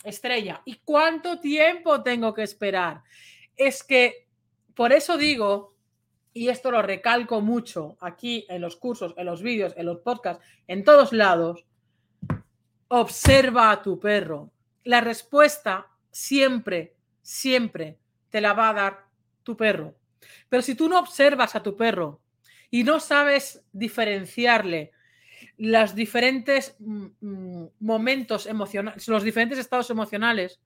estrella, 0.03 0.63
¿y 0.65 0.81
cuánto 0.85 1.39
tiempo 1.39 2.03
tengo 2.03 2.35
que 2.35 2.43
esperar? 2.43 3.05
Es 3.57 3.85
que 3.85 4.27
por 4.75 4.93
eso 4.93 5.17
digo 5.17 5.76
y 6.37 6.51
esto 6.51 6.71
lo 6.71 6.83
recalco 6.83 7.41
mucho 7.41 7.97
aquí 7.99 8.45
en 8.51 8.61
los 8.61 8.77
cursos, 8.77 9.15
en 9.17 9.25
los 9.25 9.41
vídeos, 9.41 9.73
en 9.75 9.87
los 9.87 10.01
podcasts, 10.01 10.45
en 10.67 10.85
todos 10.85 11.15
lados, 11.15 11.65
observa 12.89 13.71
a 13.71 13.81
tu 13.81 13.99
perro. 13.99 14.53
La 14.85 15.01
respuesta 15.01 15.87
siempre, 16.11 16.95
siempre 17.23 17.97
te 18.29 18.43
la 18.43 18.53
va 18.53 18.69
a 18.69 18.75
dar 18.75 19.07
tu 19.45 19.57
perro. 19.57 19.95
Pero 20.51 20.63
si 20.63 20.75
tú 20.75 20.91
no 20.91 20.99
observas 20.99 21.57
a 21.57 21.63
tu 21.63 21.75
perro 21.75 22.21
y 22.71 22.85
no 22.85 23.01
sabes 23.01 23.65
diferenciarle 23.73 24.93
los 25.57 25.95
diferentes 25.95 26.77
mm, 26.79 27.07
mm, 27.19 27.69
momentos 27.81 28.45
emocionales, 28.45 29.09
los 29.09 29.23
diferentes 29.23 29.59
estados 29.59 29.89
emocionales, 29.89 30.61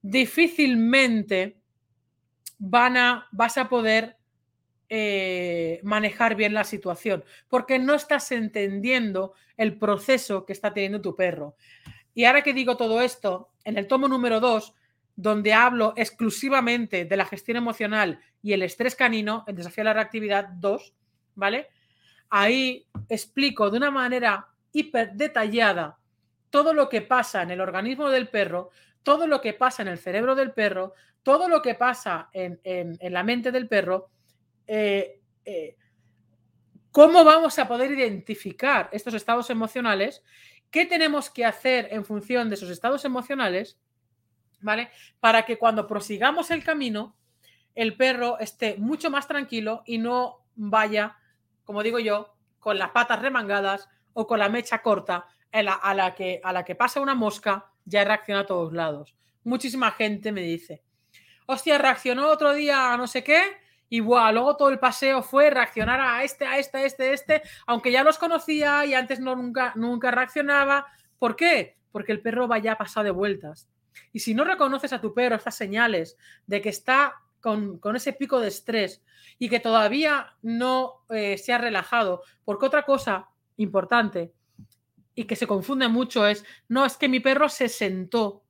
difícilmente 0.00 1.58
van 2.56 2.96
a, 2.96 3.28
vas 3.32 3.58
a 3.58 3.68
poder 3.68 4.16
eh, 4.88 5.80
manejar 5.82 6.34
bien 6.34 6.52
la 6.52 6.64
situación, 6.64 7.24
porque 7.48 7.78
no 7.78 7.94
estás 7.94 8.30
entendiendo 8.32 9.32
el 9.56 9.78
proceso 9.78 10.44
que 10.44 10.52
está 10.52 10.74
teniendo 10.74 11.00
tu 11.00 11.16
perro. 11.16 11.56
Y 12.14 12.24
ahora 12.24 12.42
que 12.42 12.52
digo 12.52 12.76
todo 12.76 13.00
esto, 13.00 13.50
en 13.64 13.78
el 13.78 13.86
tomo 13.86 14.08
número 14.08 14.40
2, 14.40 14.74
donde 15.16 15.54
hablo 15.54 15.94
exclusivamente 15.96 17.04
de 17.04 17.16
la 17.16 17.24
gestión 17.24 17.56
emocional 17.56 18.20
y 18.42 18.52
el 18.52 18.62
estrés 18.62 18.94
canino, 18.94 19.44
el 19.46 19.56
desafío 19.56 19.82
a 19.82 19.84
la 19.86 19.92
reactividad 19.94 20.48
2, 20.48 20.94
¿vale? 21.34 21.68
Ahí 22.30 22.86
explico 23.08 23.70
de 23.70 23.78
una 23.78 23.90
manera 23.90 24.48
hiper 24.72 25.12
detallada 25.12 25.98
todo 26.50 26.74
lo 26.74 26.88
que 26.88 27.00
pasa 27.00 27.42
en 27.42 27.52
el 27.52 27.60
organismo 27.60 28.10
del 28.10 28.28
perro, 28.28 28.70
todo 29.02 29.26
lo 29.26 29.40
que 29.40 29.54
pasa 29.54 29.82
en 29.82 29.88
el 29.88 29.98
cerebro 29.98 30.34
del 30.34 30.52
perro, 30.52 30.94
todo 31.22 31.48
lo 31.48 31.62
que 31.62 31.74
pasa 31.74 32.28
en, 32.32 32.60
en 32.64 33.12
la 33.12 33.22
mente 33.22 33.50
del 33.50 33.66
perro 33.66 34.10
eh, 34.66 35.20
eh, 35.44 35.76
cómo 36.90 37.24
vamos 37.24 37.58
a 37.58 37.66
poder 37.66 37.90
identificar 37.90 38.88
estos 38.92 39.14
estados 39.14 39.50
emocionales, 39.50 40.22
qué 40.70 40.86
tenemos 40.86 41.28
que 41.28 41.44
hacer 41.44 41.88
en 41.90 42.04
función 42.04 42.48
de 42.48 42.54
esos 42.54 42.70
estados 42.70 43.04
emocionales, 43.04 43.78
¿vale? 44.60 44.90
Para 45.20 45.44
que 45.44 45.58
cuando 45.58 45.86
prosigamos 45.86 46.50
el 46.50 46.62
camino, 46.62 47.16
el 47.74 47.96
perro 47.96 48.38
esté 48.38 48.76
mucho 48.78 49.10
más 49.10 49.26
tranquilo 49.26 49.82
y 49.86 49.98
no 49.98 50.46
vaya, 50.54 51.16
como 51.64 51.82
digo 51.82 51.98
yo, 51.98 52.36
con 52.60 52.78
las 52.78 52.90
patas 52.90 53.20
remangadas 53.20 53.88
o 54.12 54.26
con 54.26 54.38
la 54.38 54.48
mecha 54.48 54.80
corta 54.80 55.26
a 55.52 55.94
la, 55.94 56.14
que, 56.14 56.40
a 56.42 56.52
la 56.52 56.64
que 56.64 56.74
pasa 56.74 57.00
una 57.00 57.14
mosca, 57.14 57.70
ya 57.84 58.04
reacciona 58.04 58.40
a 58.40 58.46
todos 58.46 58.72
lados. 58.72 59.14
Muchísima 59.42 59.90
gente 59.90 60.32
me 60.32 60.42
dice, 60.42 60.82
hostia, 61.46 61.76
reaccionó 61.78 62.28
otro 62.28 62.52
día 62.54 62.92
a 62.92 62.96
no 62.96 63.06
sé 63.06 63.22
qué 63.22 63.42
y 63.88 64.00
luego 64.00 64.56
todo 64.56 64.70
el 64.70 64.78
paseo 64.78 65.22
fue 65.22 65.50
reaccionar 65.50 66.00
a 66.00 66.24
este, 66.24 66.46
a 66.46 66.58
este, 66.58 66.78
a 66.78 66.84
este, 66.84 67.02
a 67.04 67.12
este, 67.12 67.42
aunque 67.66 67.92
ya 67.92 68.02
los 68.02 68.18
conocía 68.18 68.84
y 68.86 68.94
antes 68.94 69.20
no, 69.20 69.36
nunca, 69.36 69.72
nunca 69.76 70.10
reaccionaba. 70.10 70.86
¿Por 71.18 71.36
qué? 71.36 71.76
Porque 71.92 72.12
el 72.12 72.20
perro 72.20 72.48
vaya 72.48 72.76
pasado 72.76 73.04
de 73.04 73.10
vueltas. 73.10 73.68
Y 74.12 74.20
si 74.20 74.34
no 74.34 74.44
reconoces 74.44 74.92
a 74.92 75.00
tu 75.00 75.14
perro 75.14 75.36
estas 75.36 75.56
señales 75.56 76.16
de 76.46 76.60
que 76.60 76.70
está 76.70 77.14
con, 77.40 77.78
ese 77.94 78.14
pico 78.14 78.40
de 78.40 78.48
estrés 78.48 79.02
y 79.38 79.48
que 79.48 79.60
todavía 79.60 80.34
no 80.42 81.04
eh, 81.10 81.36
se 81.36 81.52
ha 81.52 81.58
relajado, 81.58 82.22
porque 82.44 82.66
otra 82.66 82.84
cosa 82.84 83.28
importante 83.58 84.32
y 85.14 85.24
que 85.24 85.36
se 85.36 85.46
confunde 85.46 85.88
mucho 85.88 86.26
es, 86.26 86.44
no, 86.68 86.84
es 86.84 86.96
que 86.96 87.08
mi 87.08 87.20
perro 87.20 87.48
se 87.48 87.68
sentó 87.68 88.42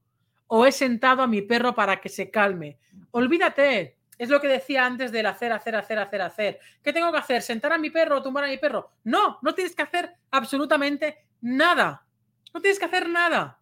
o 0.46 0.64
he 0.64 0.72
sentado 0.72 1.22
a 1.22 1.26
mi 1.26 1.42
perro 1.42 1.74
para 1.74 2.00
que 2.00 2.08
se 2.08 2.30
calme. 2.30 2.78
Olvídate, 3.10 3.96
es 4.18 4.28
lo 4.28 4.40
que 4.40 4.48
decía 4.48 4.84
antes 4.84 5.12
del 5.12 5.26
hacer, 5.26 5.52
hacer, 5.52 5.76
hacer, 5.76 5.98
hacer, 5.98 6.22
hacer. 6.22 6.60
¿Qué 6.82 6.92
tengo 6.92 7.10
que 7.10 7.18
hacer? 7.18 7.42
¿Sentar 7.42 7.72
a 7.72 7.78
mi 7.78 7.90
perro 7.90 8.18
o 8.18 8.22
tumbar 8.22 8.44
a 8.44 8.48
mi 8.48 8.58
perro? 8.58 8.92
No, 9.04 9.38
no 9.42 9.54
tienes 9.54 9.74
que 9.74 9.82
hacer 9.82 10.14
absolutamente 10.30 11.26
nada. 11.40 12.06
No 12.52 12.60
tienes 12.60 12.78
que 12.78 12.84
hacer 12.84 13.08
nada. 13.08 13.58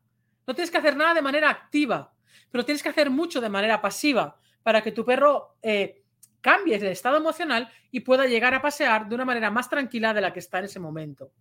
No 0.46 0.54
tienes 0.54 0.70
que 0.70 0.78
hacer 0.78 0.96
nada 0.96 1.14
de 1.14 1.22
manera 1.22 1.48
activa, 1.48 2.12
pero 2.50 2.64
tienes 2.64 2.82
que 2.82 2.88
hacer 2.88 3.10
mucho 3.10 3.40
de 3.40 3.48
manera 3.48 3.80
pasiva 3.80 4.36
para 4.62 4.82
que 4.82 4.92
tu 4.92 5.04
perro 5.04 5.56
eh, 5.62 6.02
cambie 6.40 6.76
el 6.76 6.86
estado 6.86 7.16
emocional 7.16 7.70
y 7.90 8.00
pueda 8.00 8.26
llegar 8.26 8.52
a 8.54 8.60
pasear 8.60 9.08
de 9.08 9.14
una 9.14 9.24
manera 9.24 9.50
más 9.50 9.70
tranquila 9.70 10.12
de 10.12 10.20
la 10.20 10.32
que 10.32 10.40
está 10.40 10.58
en 10.58 10.64
ese 10.64 10.80
momento. 10.80 11.32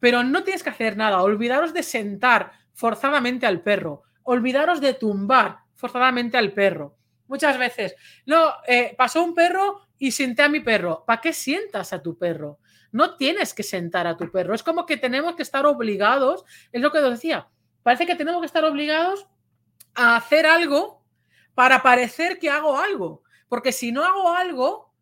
Pero 0.00 0.22
no 0.22 0.44
tienes 0.44 0.62
que 0.62 0.70
hacer 0.70 0.96
nada. 0.96 1.22
Olvidaros 1.22 1.74
de 1.74 1.82
sentar 1.82 2.52
forzadamente 2.72 3.46
al 3.46 3.62
perro. 3.62 4.04
Olvidaros 4.22 4.80
de 4.80 4.94
tumbar 4.94 5.58
forzadamente 5.74 6.38
al 6.38 6.52
perro 6.52 6.96
Muchas 7.26 7.58
veces. 7.58 7.94
No, 8.26 8.52
eh, 8.66 8.94
pasó 8.96 9.22
un 9.22 9.34
perro 9.34 9.86
y 9.98 10.10
senté 10.10 10.42
a 10.42 10.48
mi 10.48 10.60
perro. 10.60 11.04
¿Para 11.06 11.20
qué 11.20 11.32
sientas 11.32 11.92
a 11.92 12.02
tu 12.02 12.18
perro? 12.18 12.58
No 12.92 13.16
tienes 13.16 13.54
que 13.54 13.62
sentar 13.62 14.06
a 14.06 14.16
tu 14.16 14.30
perro. 14.30 14.54
Es 14.54 14.62
como 14.62 14.86
que 14.86 14.96
tenemos 14.96 15.34
que 15.34 15.42
estar 15.42 15.66
obligados, 15.66 16.44
es 16.70 16.80
lo 16.80 16.92
que 16.92 17.00
decía, 17.00 17.48
parece 17.82 18.06
que 18.06 18.14
tenemos 18.14 18.40
que 18.40 18.46
estar 18.46 18.64
obligados 18.64 19.26
a 19.94 20.16
hacer 20.16 20.46
algo 20.46 21.04
para 21.54 21.82
parecer 21.82 22.38
que 22.38 22.50
hago 22.50 22.78
algo. 22.78 23.22
Porque 23.48 23.72
si 23.72 23.92
no 23.92 24.04
hago 24.04 24.32
algo, 24.32 24.92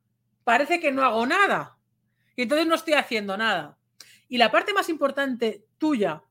parece 0.44 0.80
que 0.80 0.92
no 0.92 1.04
hago 1.04 1.26
nada. 1.26 1.76
Y 2.36 2.42
entonces 2.42 2.66
no 2.66 2.74
estoy 2.74 2.94
haciendo 2.94 3.36
nada. 3.36 3.78
Y 4.28 4.38
la 4.38 4.50
parte 4.50 4.72
más 4.72 4.88
importante 4.88 5.66
tuya 5.78 6.22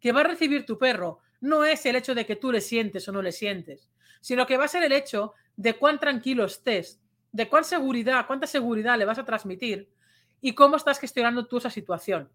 que 0.00 0.12
va 0.12 0.20
a 0.20 0.24
recibir 0.24 0.66
tu 0.66 0.78
perro 0.78 1.20
no 1.40 1.64
es 1.64 1.84
el 1.86 1.96
hecho 1.96 2.14
de 2.14 2.26
que 2.26 2.36
tú 2.36 2.50
le 2.50 2.60
sientes 2.60 3.06
o 3.08 3.12
no 3.12 3.22
le 3.22 3.32
sientes 3.32 3.88
sino 4.24 4.46
que 4.46 4.56
va 4.56 4.64
a 4.64 4.68
ser 4.68 4.82
el 4.82 4.92
hecho 4.92 5.34
de 5.54 5.74
cuán 5.74 6.00
tranquilo 6.00 6.46
estés, 6.46 6.98
de 7.30 7.46
cuán 7.46 7.62
seguridad, 7.62 8.26
cuánta 8.26 8.46
seguridad 8.46 8.96
le 8.96 9.04
vas 9.04 9.18
a 9.18 9.24
transmitir 9.26 9.92
y 10.40 10.54
cómo 10.54 10.76
estás 10.76 10.98
gestionando 10.98 11.46
tú 11.46 11.58
esa 11.58 11.68
situación. 11.68 12.30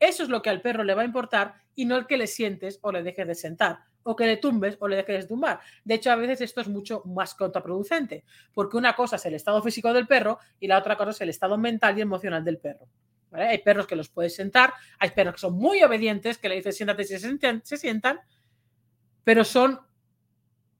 Eso 0.00 0.22
es 0.22 0.30
lo 0.30 0.40
que 0.40 0.48
al 0.48 0.62
perro 0.62 0.84
le 0.84 0.94
va 0.94 1.02
a 1.02 1.04
importar 1.04 1.56
y 1.74 1.84
no 1.84 1.96
el 1.96 2.06
que 2.06 2.16
le 2.16 2.28
sientes 2.28 2.78
o 2.80 2.90
le 2.90 3.02
dejes 3.02 3.26
de 3.26 3.34
sentar 3.34 3.80
o 4.04 4.16
que 4.16 4.24
le 4.24 4.38
tumbes 4.38 4.78
o 4.80 4.88
le 4.88 4.96
dejes 4.96 5.24
de 5.24 5.28
tumbar. 5.28 5.60
De 5.84 5.96
hecho, 5.96 6.10
a 6.10 6.16
veces 6.16 6.40
esto 6.40 6.62
es 6.62 6.68
mucho 6.68 7.02
más 7.04 7.34
contraproducente, 7.34 8.24
porque 8.54 8.78
una 8.78 8.96
cosa 8.96 9.16
es 9.16 9.26
el 9.26 9.34
estado 9.34 9.60
físico 9.62 9.92
del 9.92 10.06
perro 10.06 10.38
y 10.58 10.66
la 10.66 10.78
otra 10.78 10.96
cosa 10.96 11.10
es 11.10 11.20
el 11.20 11.28
estado 11.28 11.58
mental 11.58 11.98
y 11.98 12.00
emocional 12.00 12.42
del 12.42 12.56
perro. 12.56 12.88
Hay 13.32 13.58
perros 13.58 13.86
que 13.86 13.96
los 13.96 14.08
puedes 14.08 14.34
sentar, 14.34 14.72
hay 14.98 15.10
perros 15.10 15.34
que 15.34 15.40
son 15.40 15.52
muy 15.52 15.82
obedientes, 15.82 16.38
que 16.38 16.48
le 16.48 16.54
dices 16.54 16.74
siéntate 16.74 17.02
y 17.02 17.04
se 17.04 17.76
sientan, 17.76 18.22
pero 19.24 19.44
son 19.44 19.78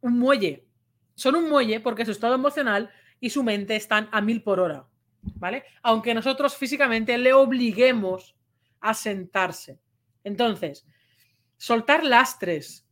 un 0.04 0.18
muelle. 0.18 0.66
Son 1.14 1.34
un 1.34 1.48
muelle 1.48 1.80
porque 1.80 2.04
su 2.04 2.12
estado 2.12 2.34
emocional 2.34 2.90
y 3.20 3.30
su 3.30 3.42
mente 3.42 3.74
están 3.74 4.08
a 4.12 4.20
mil 4.20 4.42
por 4.42 4.60
hora. 4.60 4.86
¿Vale? 5.36 5.64
Aunque 5.82 6.12
nosotros 6.12 6.56
físicamente 6.56 7.16
le 7.16 7.32
obliguemos 7.32 8.36
a 8.80 8.92
sentarse. 8.92 9.80
Entonces, 10.22 10.86
soltar 11.56 12.04
lastres, 12.04 12.86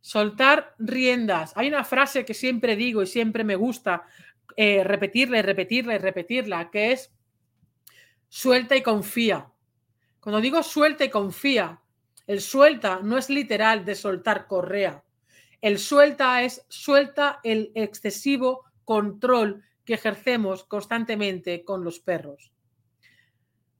soltar 0.00 0.74
riendas. 0.78 1.52
Hay 1.56 1.68
una 1.68 1.84
frase 1.84 2.24
que 2.24 2.34
siempre 2.34 2.74
digo 2.74 3.02
y 3.02 3.06
siempre 3.06 3.44
me 3.44 3.54
gusta 3.54 4.02
eh, 4.56 4.82
repetirla 4.82 5.38
y 5.38 5.42
repetirla 5.42 5.94
y 5.94 5.98
repetirla, 5.98 6.70
que 6.72 6.90
es 6.90 7.12
suelta 8.28 8.74
y 8.74 8.82
confía. 8.82 9.48
Cuando 10.18 10.40
digo 10.40 10.64
suelta 10.64 11.04
y 11.04 11.10
confía, 11.10 11.80
el 12.26 12.40
suelta 12.40 12.98
no 13.00 13.16
es 13.16 13.30
literal 13.30 13.84
de 13.84 13.94
soltar 13.94 14.48
correa. 14.48 15.04
El 15.60 15.78
suelta 15.78 16.42
es 16.42 16.64
suelta 16.68 17.40
el 17.42 17.72
excesivo 17.74 18.64
control 18.84 19.64
que 19.84 19.94
ejercemos 19.94 20.64
constantemente 20.64 21.64
con 21.64 21.82
los 21.82 21.98
perros. 21.98 22.52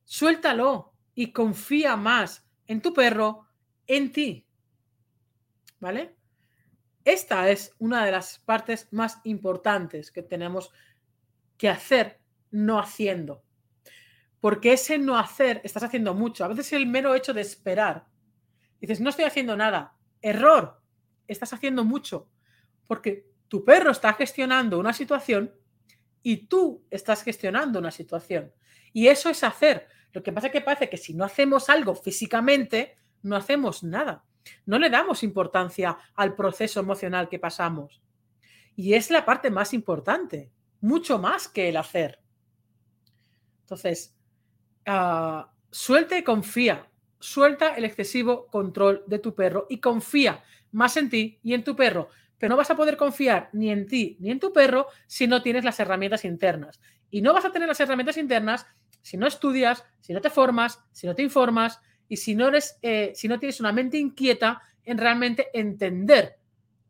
Suéltalo 0.05 0.93
y 1.15 1.33
confía 1.33 1.97
más 1.97 2.47
en 2.67 2.83
tu 2.83 2.93
perro, 2.93 3.47
en 3.87 4.11
ti. 4.11 4.47
¿Vale? 5.79 6.17
Esta 7.05 7.49
es 7.49 7.75
una 7.79 8.05
de 8.05 8.13
las 8.13 8.41
partes 8.41 8.89
más 8.91 9.21
importantes 9.25 10.11
que 10.11 10.23
tenemos 10.23 10.73
que 11.57 11.69
hacer 11.69 12.21
no 12.51 12.79
haciendo. 12.79 13.45
Porque 14.41 14.73
ese 14.73 14.99
no 14.99 15.19
hacer 15.19 15.61
estás 15.65 15.85
haciendo 15.85 16.15
mucho. 16.15 16.45
A 16.45 16.49
veces 16.49 16.73
el 16.73 16.87
mero 16.87 17.15
hecho 17.15 17.33
de 17.33 17.41
esperar. 17.41 18.07
Dices, 18.81 19.01
no 19.01 19.11
estoy 19.11 19.25
haciendo 19.25 19.57
nada. 19.57 19.97
Error 20.21 20.78
estás 21.29 21.53
haciendo 21.53 21.85
mucho, 21.85 22.29
porque 22.87 23.29
tu 23.49 23.65
perro 23.65 23.91
está 23.91 24.13
gestionando 24.15 24.79
una 24.79 24.93
situación 24.93 25.55
y 26.23 26.49
tú 26.49 26.85
estás 26.91 27.23
gestionando 27.23 27.79
una 27.79 27.91
situación. 27.91 28.53
Y 28.93 29.09
eso 29.09 29.31
es 29.31 29.45
hacer. 29.45 29.87
Lo 30.13 30.23
que 30.23 30.33
pasa 30.33 30.49
es 30.49 30.53
que 30.53 30.61
parece 30.61 30.89
que 30.89 30.97
si 30.97 31.15
no 31.15 31.25
hacemos 31.25 31.69
algo 31.69 31.95
físicamente, 31.95 32.97
no 33.23 33.37
hacemos 33.37 33.83
nada. 33.83 34.25
No 34.67 34.79
le 34.79 34.91
damos 34.91 35.23
importancia 35.23 35.97
al 36.15 36.35
proceso 36.35 36.81
emocional 36.81 37.29
que 37.29 37.39
pasamos. 37.39 38.03
Y 38.77 38.95
es 38.95 39.11
la 39.11 39.25
parte 39.25 39.51
más 39.51 39.75
importante, 39.75 40.51
mucho 40.81 41.19
más 41.19 41.49
que 41.49 41.69
el 41.69 41.77
hacer. 41.77 42.21
Entonces, 43.61 44.17
ah, 44.87 45.53
suelta 45.71 46.17
y 46.17 46.25
confía. 46.25 46.89
Suelta 47.21 47.75
el 47.75 47.85
excesivo 47.85 48.47
control 48.47 49.03
de 49.07 49.19
tu 49.19 49.35
perro 49.35 49.67
y 49.69 49.81
confía 49.81 50.45
más 50.73 50.97
en 50.97 51.11
ti 51.11 51.39
y 51.43 51.55
en 51.55 51.65
tu 51.65 51.77
perro. 51.77 52.09
Pero 52.39 52.51
no 52.51 52.57
vas 52.57 52.71
a 52.71 52.77
poder 52.77 52.97
confiar 52.97 53.51
ni 53.53 53.71
en 53.71 53.87
ti 53.87 54.17
ni 54.21 54.31
en 54.31 54.41
tu 54.41 54.53
perro 54.53 54.87
si 55.07 55.27
no 55.27 55.43
tienes 55.43 55.65
las 55.65 55.81
herramientas 55.81 56.25
internas. 56.25 56.81
Y 57.11 57.23
no 57.23 57.33
vas 57.33 57.45
a 57.45 57.53
tener 57.53 57.69
las 57.69 57.81
herramientas 57.81 58.17
internas 58.17 58.67
si 59.03 59.17
no 59.17 59.27
estudias, 59.27 59.85
si 60.01 60.13
no 60.13 60.21
te 60.21 60.31
formas, 60.31 60.81
si 60.93 61.07
no 61.07 61.15
te 61.15 61.23
informas 61.23 61.81
y 62.09 62.17
si 62.17 62.35
no, 62.35 62.49
eres, 62.49 62.79
eh, 62.83 63.13
si 63.15 63.29
no 63.29 63.39
tienes 63.39 63.61
una 63.61 63.73
mente 63.73 63.99
inquieta 63.99 64.63
en 64.85 64.99
realmente 64.99 65.49
entender 65.53 66.37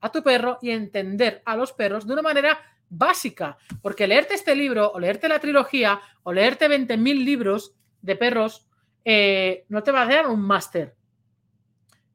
a 0.01 0.11
tu 0.12 0.23
perro 0.23 0.59
y 0.62 0.71
entender 0.71 1.43
a 1.45 1.57
los 1.57 1.73
perros 1.73 2.07
de 2.07 2.12
una 2.12 2.23
manera 2.23 2.59
básica. 2.88 3.59
Porque 3.83 4.07
leerte 4.07 4.35
este 4.35 4.55
libro 4.55 4.91
o 4.93 5.01
leerte 5.01 5.29
la 5.29 5.41
trilogía 5.41 6.01
o 6.23 6.33
leerte 6.33 6.69
20.000 6.69 7.25
libros 7.25 7.75
de 8.03 8.17
perros 8.17 8.67
eh, 9.05 9.64
no 9.69 9.83
te 9.83 9.91
va 9.91 10.03
a 10.03 10.07
dar 10.07 10.27
un 10.27 10.41
máster. 10.41 10.95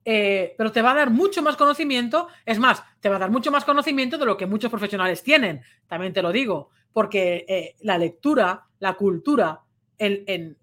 Eh, 0.06 0.54
pero 0.58 0.72
te 0.72 0.82
va 0.82 0.92
a 0.92 0.96
dar 0.96 1.10
mucho 1.10 1.42
más 1.42 1.56
conocimiento. 1.56 2.28
Es 2.46 2.60
más, 2.60 2.84
te 3.00 3.10
va 3.10 3.16
a 3.16 3.20
dar 3.20 3.32
mucho 3.32 3.52
más 3.52 3.66
conocimiento 3.66 4.18
de 4.18 4.26
lo 4.26 4.38
que 4.38 4.46
muchos 4.46 4.70
profesionales 4.70 5.24
tienen, 5.24 5.62
también 5.88 6.13
te 6.13 6.22
lo 6.22 6.32
digo, 6.32 6.70
porque 6.92 7.46
eh, 7.48 7.76
la 7.82 7.98
lectura, 7.98 8.68
la 8.80 8.94
cultura 8.96 9.62
en, 9.98 10.58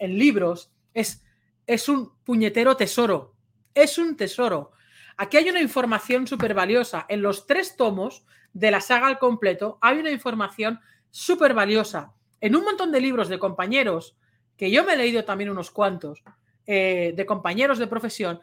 libros 0.00 0.72
es, 0.92 1.22
es 1.66 1.88
un 1.88 2.12
puñetero 2.24 2.76
tesoro, 2.76 3.34
es 3.74 3.98
un 3.98 4.16
tesoro. 4.16 4.72
Aquí 5.16 5.36
hay 5.36 5.50
una 5.50 5.60
información 5.60 6.26
súper 6.26 6.54
valiosa. 6.54 7.06
En 7.08 7.22
los 7.22 7.46
tres 7.46 7.76
tomos 7.76 8.24
de 8.52 8.70
la 8.70 8.80
saga 8.80 9.06
al 9.06 9.18
completo 9.18 9.78
hay 9.80 9.98
una 9.98 10.10
información 10.10 10.80
súper 11.10 11.54
valiosa. 11.54 12.12
En 12.40 12.56
un 12.56 12.64
montón 12.64 12.90
de 12.90 13.00
libros 13.00 13.28
de 13.28 13.38
compañeros, 13.38 14.16
que 14.56 14.70
yo 14.70 14.84
me 14.84 14.94
he 14.94 14.96
leído 14.96 15.24
también 15.24 15.50
unos 15.50 15.70
cuantos, 15.70 16.22
eh, 16.66 17.12
de 17.14 17.26
compañeros 17.26 17.78
de 17.78 17.86
profesión, 17.86 18.40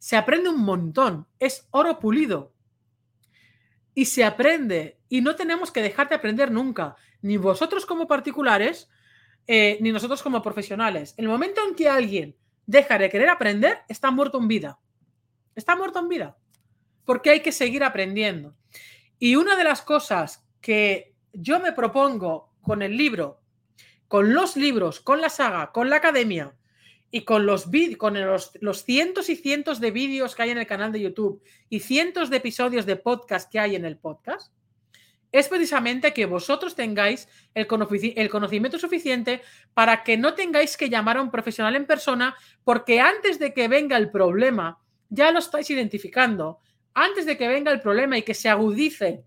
se 0.00 0.16
aprende 0.16 0.48
un 0.48 0.62
montón, 0.62 1.26
es 1.38 1.68
oro 1.70 2.00
pulido. 2.00 2.54
Y 3.94 4.06
se 4.06 4.24
aprende, 4.24 4.98
y 5.10 5.20
no 5.20 5.36
tenemos 5.36 5.70
que 5.70 5.82
dejar 5.82 6.08
de 6.08 6.14
aprender 6.14 6.50
nunca, 6.50 6.96
ni 7.20 7.36
vosotros 7.36 7.84
como 7.84 8.08
particulares, 8.08 8.88
eh, 9.46 9.76
ni 9.82 9.92
nosotros 9.92 10.22
como 10.22 10.40
profesionales. 10.40 11.12
El 11.18 11.28
momento 11.28 11.60
en 11.62 11.74
que 11.74 11.90
alguien 11.90 12.34
deja 12.64 12.96
de 12.96 13.10
querer 13.10 13.28
aprender, 13.28 13.80
está 13.88 14.10
muerto 14.10 14.38
en 14.38 14.48
vida. 14.48 14.78
Está 15.54 15.76
muerto 15.76 15.98
en 15.98 16.08
vida. 16.08 16.38
Porque 17.04 17.28
hay 17.28 17.40
que 17.40 17.52
seguir 17.52 17.84
aprendiendo. 17.84 18.56
Y 19.18 19.36
una 19.36 19.54
de 19.54 19.64
las 19.64 19.82
cosas 19.82 20.48
que 20.62 21.14
yo 21.34 21.60
me 21.60 21.72
propongo 21.72 22.54
con 22.62 22.80
el 22.80 22.96
libro, 22.96 23.42
con 24.08 24.32
los 24.32 24.56
libros, 24.56 25.00
con 25.00 25.20
la 25.20 25.28
saga, 25.28 25.72
con 25.72 25.90
la 25.90 25.96
academia, 25.96 26.54
y 27.10 27.22
con 27.22 27.44
los, 27.46 27.68
con 27.98 28.16
los, 28.60 28.84
cientos 28.84 29.28
y 29.28 29.36
cientos 29.36 29.80
de 29.80 29.90
vídeos 29.90 30.34
que 30.34 30.42
hay 30.42 30.50
en 30.50 30.58
el 30.58 30.66
canal 30.66 30.92
de 30.92 31.00
YouTube 31.00 31.42
y 31.68 31.80
cientos 31.80 32.30
de 32.30 32.36
episodios 32.36 32.86
de 32.86 32.96
podcast 32.96 33.50
que 33.50 33.58
hay 33.58 33.74
en 33.74 33.84
el 33.84 33.96
podcast, 33.96 34.52
es 35.32 35.48
precisamente 35.48 36.12
que 36.12 36.26
vosotros 36.26 36.74
tengáis 36.74 37.28
el, 37.54 37.66
el 38.16 38.30
conocimiento 38.30 38.78
suficiente 38.78 39.42
para 39.74 40.02
que 40.02 40.16
no 40.16 40.34
tengáis 40.34 40.76
que 40.76 40.88
llamar 40.88 41.16
a 41.16 41.22
un 41.22 41.30
profesional 41.30 41.76
en 41.76 41.86
persona, 41.86 42.36
porque 42.64 43.00
antes 43.00 43.38
de 43.38 43.52
que 43.54 43.68
venga 43.68 43.96
el 43.96 44.10
problema, 44.10 44.78
ya 45.08 45.30
lo 45.30 45.38
estáis 45.38 45.70
identificando. 45.70 46.58
Antes 46.94 47.26
de 47.26 47.36
que 47.36 47.46
venga 47.46 47.70
el 47.70 47.80
problema 47.80 48.18
y 48.18 48.22
que 48.22 48.34
se 48.34 48.48
agudice 48.48 49.24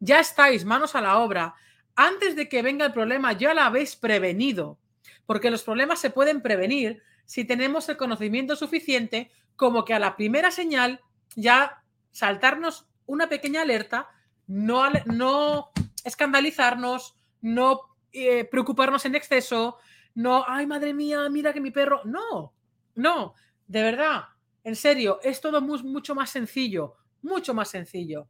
ya 0.00 0.20
estáis 0.20 0.64
manos 0.64 0.94
a 0.94 1.00
la 1.00 1.18
obra, 1.18 1.54
antes 1.94 2.36
de 2.36 2.48
que 2.48 2.62
venga 2.62 2.86
el 2.86 2.92
problema 2.92 3.32
ya 3.32 3.54
lo 3.54 3.62
habéis 3.62 3.96
prevenido, 3.96 4.78
porque 5.26 5.50
los 5.50 5.62
problemas 5.62 6.00
se 6.00 6.10
pueden 6.10 6.40
prevenir 6.40 7.02
si 7.24 7.44
tenemos 7.44 7.88
el 7.88 7.96
conocimiento 7.96 8.56
suficiente 8.56 9.30
como 9.56 9.84
que 9.84 9.94
a 9.94 9.98
la 9.98 10.16
primera 10.16 10.50
señal 10.50 11.00
ya 11.34 11.82
saltarnos 12.12 12.86
una 13.06 13.28
pequeña 13.28 13.62
alerta, 13.62 14.08
no, 14.46 14.84
no 15.06 15.70
escandalizarnos, 16.04 17.16
no 17.40 17.80
eh, 18.12 18.44
preocuparnos 18.44 19.04
en 19.04 19.14
exceso, 19.14 19.78
no, 20.14 20.44
ay 20.46 20.66
madre 20.66 20.94
mía, 20.94 21.28
mira 21.28 21.52
que 21.52 21.60
mi 21.60 21.70
perro, 21.70 22.02
no, 22.04 22.54
no, 22.94 23.34
de 23.66 23.82
verdad, 23.82 24.24
en 24.64 24.76
serio, 24.76 25.20
es 25.22 25.40
todo 25.40 25.60
mucho 25.60 26.14
más 26.14 26.30
sencillo, 26.30 26.96
mucho 27.22 27.54
más 27.54 27.68
sencillo. 27.68 28.28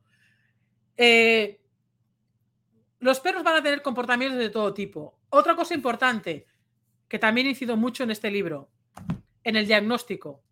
Eh, 0.96 1.60
los 2.98 3.20
perros 3.20 3.42
van 3.42 3.56
a 3.56 3.62
tener 3.62 3.82
comportamientos 3.82 4.38
de 4.38 4.50
todo 4.50 4.72
tipo. 4.74 5.18
Otra 5.28 5.54
cosa 5.54 5.74
importante, 5.74 6.46
que 7.08 7.18
también 7.18 7.46
incido 7.46 7.76
mucho 7.76 8.04
en 8.04 8.10
este 8.10 8.30
libro, 8.30 8.68
en 9.44 9.56
el 9.56 9.66
diagnóstico. 9.66 10.42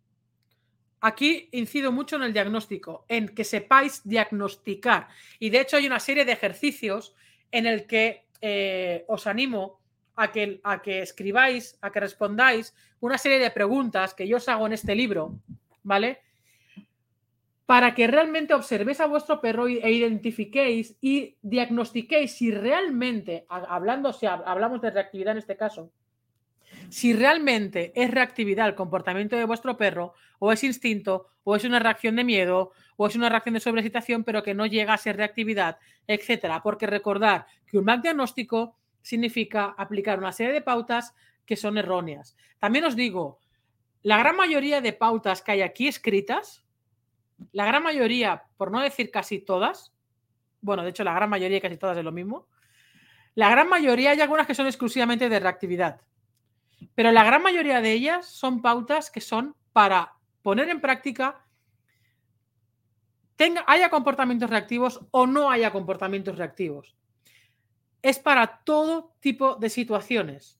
Aquí 1.01 1.49
incido 1.51 1.91
mucho 1.91 2.15
en 2.15 2.23
el 2.23 2.33
diagnóstico, 2.33 3.05
en 3.07 3.29
que 3.29 3.43
sepáis 3.43 4.01
diagnosticar. 4.03 5.07
Y 5.39 5.49
de 5.49 5.61
hecho 5.61 5.77
hay 5.77 5.87
una 5.87 5.99
serie 5.99 6.25
de 6.25 6.31
ejercicios 6.31 7.13
en 7.51 7.67
el 7.67 7.85
que 7.85 8.25
eh, 8.41 9.05
os 9.07 9.27
animo 9.27 9.79
a 10.15 10.31
que, 10.31 10.61
a 10.63 10.81
que 10.81 11.01
escribáis, 11.01 11.77
a 11.81 11.91
que 11.91 11.99
respondáis 11.99 12.73
una 13.01 13.17
serie 13.17 13.39
de 13.39 13.51
preguntas 13.51 14.13
que 14.13 14.27
yo 14.27 14.37
os 14.37 14.47
hago 14.49 14.65
en 14.65 14.73
este 14.73 14.95
libro, 14.95 15.39
¿vale? 15.83 16.21
Para 17.65 17.93
que 17.93 18.07
realmente 18.07 18.53
observéis 18.53 18.99
a 19.01 19.07
vuestro 19.07 19.41
perro 19.41 19.67
e 19.67 19.91
identifiquéis 19.91 20.95
y 21.01 21.35
diagnostiquéis 21.41 22.31
si 22.37 22.51
realmente, 22.51 23.45
hablando, 23.49 24.13
si 24.13 24.25
hablamos 24.25 24.81
de 24.81 24.91
reactividad 24.91 25.33
en 25.33 25.39
este 25.39 25.57
caso, 25.57 25.91
si 26.89 27.13
realmente 27.13 27.91
es 27.95 28.11
reactividad 28.11 28.67
el 28.67 28.75
comportamiento 28.75 29.35
de 29.35 29.45
vuestro 29.45 29.77
perro, 29.77 30.13
o 30.39 30.51
es 30.51 30.63
instinto, 30.63 31.27
o 31.43 31.55
es 31.55 31.63
una 31.63 31.79
reacción 31.79 32.15
de 32.15 32.23
miedo, 32.23 32.71
o 32.97 33.07
es 33.07 33.15
una 33.15 33.29
reacción 33.29 33.53
de 33.53 33.59
sobrecitación, 33.59 34.23
pero 34.23 34.43
que 34.43 34.53
no 34.53 34.65
llega 34.65 34.93
a 34.93 34.97
ser 34.97 35.17
reactividad, 35.17 35.77
etcétera. 36.07 36.61
Porque 36.61 36.87
recordar 36.87 37.45
que 37.67 37.77
un 37.77 37.85
mal 37.85 38.01
diagnóstico 38.01 38.75
significa 39.01 39.75
aplicar 39.77 40.17
una 40.17 40.31
serie 40.31 40.53
de 40.53 40.61
pautas 40.61 41.13
que 41.45 41.55
son 41.55 41.77
erróneas. 41.77 42.35
También 42.59 42.85
os 42.85 42.95
digo, 42.95 43.39
la 44.01 44.17
gran 44.17 44.35
mayoría 44.35 44.81
de 44.81 44.93
pautas 44.93 45.41
que 45.41 45.51
hay 45.51 45.61
aquí 45.61 45.87
escritas, 45.87 46.63
la 47.51 47.65
gran 47.65 47.83
mayoría, 47.83 48.43
por 48.57 48.71
no 48.71 48.81
decir 48.81 49.11
casi 49.11 49.39
todas, 49.39 49.93
bueno, 50.61 50.83
de 50.83 50.89
hecho 50.89 51.03
la 51.03 51.13
gran 51.13 51.29
mayoría, 51.29 51.61
casi 51.61 51.77
todas 51.77 51.97
es 51.97 52.03
lo 52.03 52.11
mismo, 52.11 52.47
la 53.35 53.49
gran 53.49 53.67
mayoría 53.69 54.11
hay 54.11 54.21
algunas 54.21 54.47
que 54.47 54.55
son 54.55 54.65
exclusivamente 54.65 55.29
de 55.29 55.39
reactividad. 55.39 56.01
Pero 56.93 57.11
la 57.11 57.23
gran 57.23 57.41
mayoría 57.41 57.81
de 57.81 57.91
ellas 57.91 58.27
son 58.27 58.61
pautas 58.61 59.09
que 59.09 59.21
son 59.21 59.55
para 59.73 60.13
poner 60.41 60.69
en 60.69 60.81
práctica, 60.81 61.43
tenga, 63.35 63.63
haya 63.67 63.89
comportamientos 63.89 64.49
reactivos 64.49 65.01
o 65.11 65.25
no 65.25 65.49
haya 65.49 65.71
comportamientos 65.71 66.37
reactivos. 66.37 66.95
Es 68.01 68.19
para 68.19 68.61
todo 68.63 69.15
tipo 69.19 69.55
de 69.55 69.69
situaciones, 69.69 70.59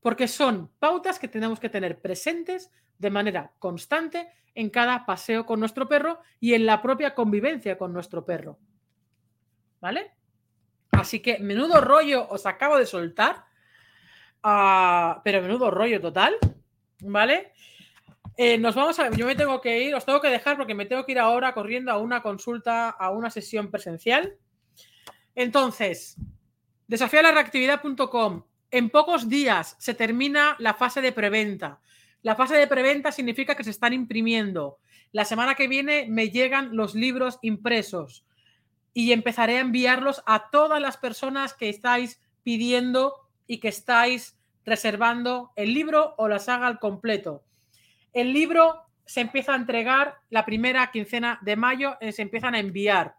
porque 0.00 0.28
son 0.28 0.70
pautas 0.78 1.18
que 1.18 1.28
tenemos 1.28 1.58
que 1.58 1.68
tener 1.68 2.00
presentes 2.00 2.70
de 2.98 3.10
manera 3.10 3.52
constante 3.58 4.30
en 4.54 4.70
cada 4.70 5.04
paseo 5.04 5.44
con 5.44 5.60
nuestro 5.60 5.88
perro 5.88 6.20
y 6.40 6.54
en 6.54 6.64
la 6.64 6.80
propia 6.80 7.14
convivencia 7.14 7.76
con 7.76 7.92
nuestro 7.92 8.24
perro. 8.24 8.58
¿Vale? 9.80 10.12
Así 10.92 11.20
que 11.20 11.38
menudo 11.38 11.80
rollo 11.80 12.26
os 12.30 12.46
acabo 12.46 12.78
de 12.78 12.86
soltar 12.86 13.44
Ah, 14.48 15.22
pero 15.24 15.42
menudo 15.42 15.72
rollo 15.72 16.00
total, 16.00 16.36
¿vale? 17.00 17.50
Eh, 18.36 18.56
nos 18.58 18.76
vamos 18.76 18.96
a. 19.00 19.10
Yo 19.10 19.26
me 19.26 19.34
tengo 19.34 19.60
que 19.60 19.82
ir, 19.82 19.92
os 19.92 20.06
tengo 20.06 20.20
que 20.20 20.28
dejar 20.28 20.56
porque 20.56 20.72
me 20.72 20.86
tengo 20.86 21.04
que 21.04 21.10
ir 21.10 21.18
ahora 21.18 21.52
corriendo 21.52 21.90
a 21.90 21.98
una 21.98 22.22
consulta, 22.22 22.90
a 22.90 23.10
una 23.10 23.28
sesión 23.28 23.72
presencial. 23.72 24.36
Entonces, 25.34 26.16
desafialareactividad.com. 26.86 28.44
En 28.70 28.90
pocos 28.90 29.28
días 29.28 29.74
se 29.80 29.94
termina 29.94 30.54
la 30.60 30.74
fase 30.74 31.00
de 31.00 31.10
preventa. 31.10 31.80
La 32.22 32.36
fase 32.36 32.54
de 32.54 32.68
preventa 32.68 33.10
significa 33.10 33.56
que 33.56 33.64
se 33.64 33.70
están 33.70 33.94
imprimiendo. 33.94 34.78
La 35.10 35.24
semana 35.24 35.56
que 35.56 35.66
viene 35.66 36.06
me 36.08 36.30
llegan 36.30 36.76
los 36.76 36.94
libros 36.94 37.40
impresos 37.42 38.24
y 38.94 39.10
empezaré 39.10 39.56
a 39.56 39.62
enviarlos 39.62 40.22
a 40.24 40.50
todas 40.50 40.80
las 40.80 40.98
personas 40.98 41.52
que 41.52 41.68
estáis 41.68 42.20
pidiendo 42.44 43.26
y 43.46 43.58
que 43.58 43.68
estáis 43.68 44.35
reservando 44.66 45.52
el 45.56 45.72
libro 45.72 46.14
o 46.18 46.28
la 46.28 46.40
saga 46.40 46.66
al 46.66 46.78
completo. 46.78 47.44
El 48.12 48.32
libro 48.32 48.82
se 49.06 49.20
empieza 49.20 49.52
a 49.52 49.56
entregar 49.56 50.16
la 50.28 50.44
primera 50.44 50.90
quincena 50.90 51.38
de 51.42 51.56
mayo, 51.56 51.96
eh, 52.00 52.12
se 52.12 52.22
empiezan 52.22 52.54
a 52.54 52.58
enviar, 52.58 53.14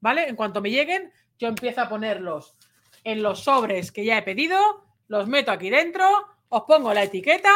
¿vale? 0.00 0.28
En 0.28 0.36
cuanto 0.36 0.62
me 0.62 0.70
lleguen, 0.70 1.12
yo 1.38 1.48
empiezo 1.48 1.80
a 1.80 1.88
ponerlos 1.88 2.56
en 3.02 3.22
los 3.22 3.40
sobres 3.40 3.90
que 3.90 4.04
ya 4.04 4.16
he 4.16 4.22
pedido, 4.22 4.86
los 5.08 5.26
meto 5.26 5.50
aquí 5.50 5.68
dentro, 5.68 6.06
os 6.48 6.62
pongo 6.62 6.94
la 6.94 7.02
etiqueta 7.02 7.52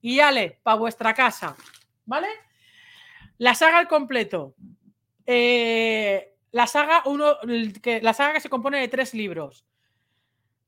y 0.00 0.16
ya 0.16 0.30
le 0.30 0.58
para 0.62 0.78
vuestra 0.78 1.12
casa, 1.12 1.54
¿vale? 2.06 2.28
La 3.36 3.54
saga 3.54 3.78
al 3.78 3.88
completo. 3.88 4.54
Eh, 5.26 6.34
la 6.52 6.66
saga 6.66 7.02
uno, 7.04 7.36
que, 7.82 8.00
la 8.00 8.14
saga 8.14 8.32
que 8.32 8.40
se 8.40 8.48
compone 8.48 8.80
de 8.80 8.88
tres 8.88 9.12
libros. 9.12 9.66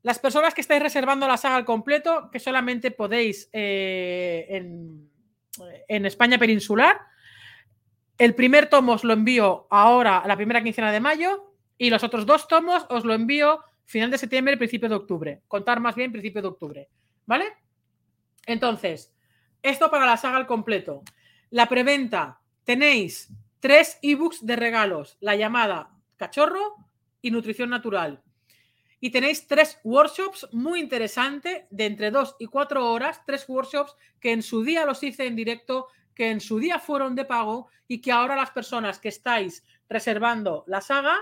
Las 0.02 0.18
personas 0.18 0.54
que 0.54 0.62
estáis 0.62 0.82
reservando 0.82 1.28
la 1.28 1.36
saga 1.36 1.56
al 1.56 1.64
completo, 1.64 2.30
que 2.30 2.38
solamente 2.38 2.90
podéis 2.90 3.50
eh, 3.52 4.46
en, 4.48 6.06
España 6.06 6.38
peninsular, 6.38 7.00
el 8.16 8.34
primer 8.34 8.68
tomo 8.68 8.92
os 8.92 9.04
lo 9.04 9.12
envío 9.12 9.66
ahora, 9.70 10.22
la 10.26 10.36
primera 10.36 10.62
quincena 10.62 10.92
de 10.92 11.00
mayo, 11.00 11.54
y 11.76 11.90
los 11.90 12.02
otros 12.02 12.24
dos 12.24 12.48
tomos 12.48 12.86
os 12.88 13.04
lo 13.04 13.14
envío 13.14 13.60
final 13.84 14.10
de 14.10 14.18
septiembre, 14.18 14.56
principio 14.56 14.88
de 14.88 14.94
octubre. 14.94 15.42
Contar 15.48 15.80
más 15.80 15.94
bien 15.94 16.12
principio 16.12 16.40
de 16.40 16.48
octubre. 16.48 16.88
¿Vale? 17.26 17.46
Entonces, 18.46 19.12
esto 19.62 19.90
para 19.90 20.06
la 20.06 20.16
saga 20.16 20.36
al 20.36 20.46
completo. 20.46 21.02
La 21.50 21.68
preventa, 21.68 22.40
tenéis 22.64 23.32
tres 23.58 23.98
ebooks 24.02 24.46
de 24.46 24.56
regalos, 24.56 25.16
la 25.20 25.36
llamada 25.36 25.90
cachorro 26.16 26.76
y 27.20 27.30
nutrición 27.30 27.70
natural. 27.70 28.22
Y 29.00 29.10
tenéis 29.10 29.46
tres 29.46 29.80
workshops 29.82 30.46
muy 30.52 30.80
interesantes 30.80 31.64
de 31.70 31.86
entre 31.86 32.10
dos 32.10 32.36
y 32.38 32.46
cuatro 32.46 32.90
horas, 32.92 33.22
tres 33.26 33.48
workshops 33.48 33.96
que 34.20 34.32
en 34.32 34.42
su 34.42 34.62
día 34.62 34.84
los 34.84 35.02
hice 35.02 35.26
en 35.26 35.36
directo, 35.36 35.88
que 36.14 36.30
en 36.30 36.40
su 36.40 36.58
día 36.58 36.78
fueron 36.78 37.14
de 37.14 37.24
pago 37.24 37.68
y 37.88 38.00
que 38.00 38.12
ahora 38.12 38.36
las 38.36 38.50
personas 38.50 38.98
que 38.98 39.08
estáis 39.08 39.64
reservando 39.88 40.64
la 40.66 40.80
saga, 40.80 41.16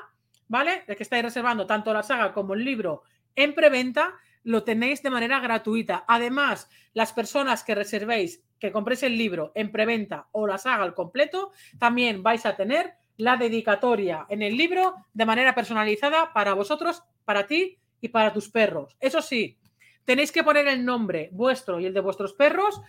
¿vale? 0.49 0.85
De 0.89 0.97
que 0.97 1.05
estáis 1.05 1.23
reservando 1.23 1.67
tanto 1.67 1.93
la 1.93 2.03
saga 2.03 2.33
como 2.33 2.55
el 2.55 2.65
libro 2.65 3.05
en 3.37 3.55
preventa, 3.55 4.15
lo 4.43 4.65
tenéis 4.65 5.03
de 5.03 5.11
manera 5.11 5.39
gratuita. 5.39 6.05
Además, 6.09 6.69
las 6.95 7.13
personas 7.13 7.63
que 7.63 7.75
reservéis, 7.75 8.43
que 8.59 8.73
compréis 8.73 9.05
el 9.05 9.17
libro 9.17 9.53
en 9.55 9.71
preventa 9.71 10.29
o 10.33 10.47
la 10.47 10.59
saga 10.59 10.83
al 10.83 10.95
completo, 10.95 11.53
también 11.79 12.23
vais 12.23 12.45
a 12.47 12.57
tener 12.57 12.95
la 13.19 13.37
dedicatoria 13.37 14.25
en 14.31 14.43
el 14.43 14.57
libro 14.57 14.95
de 15.13 15.27
manera 15.27 15.55
personalizada 15.55 16.33
para 16.33 16.55
vosotros 16.55 17.03
para 17.25 17.47
ti 17.47 17.77
y 18.01 18.09
para 18.09 18.33
tus 18.33 18.49
perros. 18.49 18.97
Eso 19.01 19.21
sí, 19.21 19.59
tenéis 20.05 20.33
que 20.33 20.45
poner 20.45 20.67
el 20.69 20.85
nombre 20.85 21.29
vuestro 21.33 21.79
y 21.79 21.87
el 21.87 21.93
de 21.93 22.01
vuestros 22.01 22.33
perros 22.33 22.81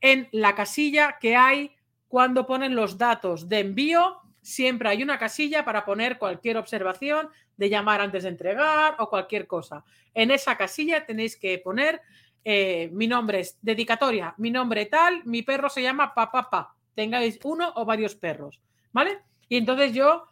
en 0.00 0.28
la 0.30 0.54
casilla 0.54 1.16
que 1.20 1.34
hay 1.34 1.72
cuando 2.06 2.46
ponen 2.46 2.76
los 2.76 2.98
datos 2.98 3.48
de 3.48 3.60
envío. 3.60 4.18
Siempre 4.42 4.90
hay 4.90 5.02
una 5.02 5.18
casilla 5.18 5.64
para 5.64 5.84
poner 5.84 6.18
cualquier 6.18 6.58
observación 6.58 7.28
de 7.56 7.70
llamar 7.70 8.00
antes 8.00 8.22
de 8.22 8.28
entregar 8.28 8.94
o 8.98 9.08
cualquier 9.08 9.46
cosa. 9.46 9.84
En 10.14 10.30
esa 10.30 10.56
casilla 10.56 11.06
tenéis 11.06 11.36
que 11.36 11.58
poner 11.58 12.00
eh, 12.44 12.90
mi 12.92 13.08
nombre 13.08 13.40
es 13.40 13.58
dedicatoria, 13.62 14.34
mi 14.36 14.50
nombre 14.50 14.86
tal, 14.86 15.24
mi 15.24 15.42
perro 15.42 15.68
se 15.68 15.82
llama 15.82 16.14
papá, 16.14 16.48
pa, 16.48 16.74
tengáis 16.94 17.38
uno 17.42 17.72
o 17.74 17.84
varios 17.84 18.14
perros, 18.14 18.62
¿vale? 18.92 19.18
Y 19.48 19.56
entonces 19.56 19.92
yo, 19.92 20.24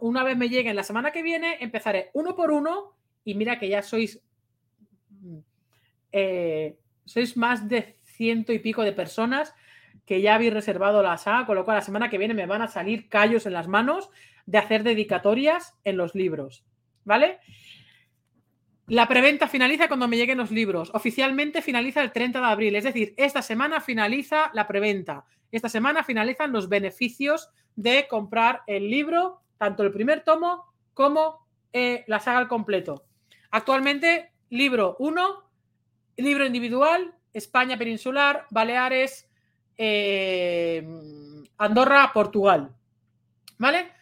una 0.00 0.24
vez 0.24 0.36
me 0.36 0.48
lleguen 0.48 0.76
la 0.76 0.82
semana 0.82 1.12
que 1.12 1.22
viene, 1.22 1.58
empezaré 1.60 2.10
uno 2.14 2.34
por 2.34 2.50
uno 2.50 2.96
y 3.24 3.34
mira 3.34 3.58
que 3.58 3.68
ya 3.68 3.82
sois, 3.82 4.20
eh, 6.12 6.76
sois 7.04 7.36
más 7.36 7.68
de 7.68 7.96
ciento 8.04 8.52
y 8.52 8.58
pico 8.58 8.82
de 8.82 8.92
personas 8.92 9.54
que 10.04 10.20
ya 10.20 10.36
habéis 10.36 10.54
reservado 10.54 11.02
la 11.02 11.18
saga, 11.18 11.46
con 11.46 11.56
lo 11.56 11.64
cual 11.64 11.78
la 11.78 11.82
semana 11.82 12.08
que 12.08 12.18
viene 12.18 12.34
me 12.34 12.46
van 12.46 12.62
a 12.62 12.68
salir 12.68 13.08
callos 13.08 13.44
en 13.46 13.52
las 13.52 13.68
manos 13.68 14.10
de 14.46 14.58
hacer 14.58 14.84
dedicatorias 14.84 15.74
en 15.84 15.96
los 15.96 16.14
libros, 16.14 16.64
¿vale? 17.04 17.40
La 18.88 19.08
preventa 19.08 19.48
finaliza 19.48 19.88
cuando 19.88 20.06
me 20.06 20.16
lleguen 20.16 20.38
los 20.38 20.52
libros. 20.52 20.90
Oficialmente 20.94 21.60
finaliza 21.60 22.02
el 22.02 22.12
30 22.12 22.38
de 22.38 22.46
abril, 22.46 22.76
es 22.76 22.84
decir, 22.84 23.14
esta 23.16 23.42
semana 23.42 23.80
finaliza 23.80 24.50
la 24.54 24.68
preventa. 24.68 25.24
Esta 25.50 25.68
semana 25.68 26.04
finalizan 26.04 26.52
los 26.52 26.68
beneficios 26.68 27.50
de 27.74 28.06
comprar 28.08 28.62
el 28.66 28.88
libro, 28.88 29.42
tanto 29.58 29.82
el 29.82 29.92
primer 29.92 30.22
tomo 30.22 30.72
como 30.94 31.46
eh, 31.72 32.04
la 32.06 32.20
saga 32.20 32.38
al 32.38 32.48
completo. 32.48 33.04
Actualmente, 33.50 34.32
libro 34.50 34.96
1, 35.00 35.50
libro 36.18 36.46
individual, 36.46 37.12
España 37.32 37.76
peninsular, 37.76 38.46
Baleares, 38.50 39.28
eh, 39.76 40.86
Andorra, 41.58 42.10
Portugal. 42.12 42.74
¿Vale? 43.58 43.92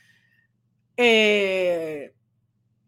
Eh, 0.97 2.14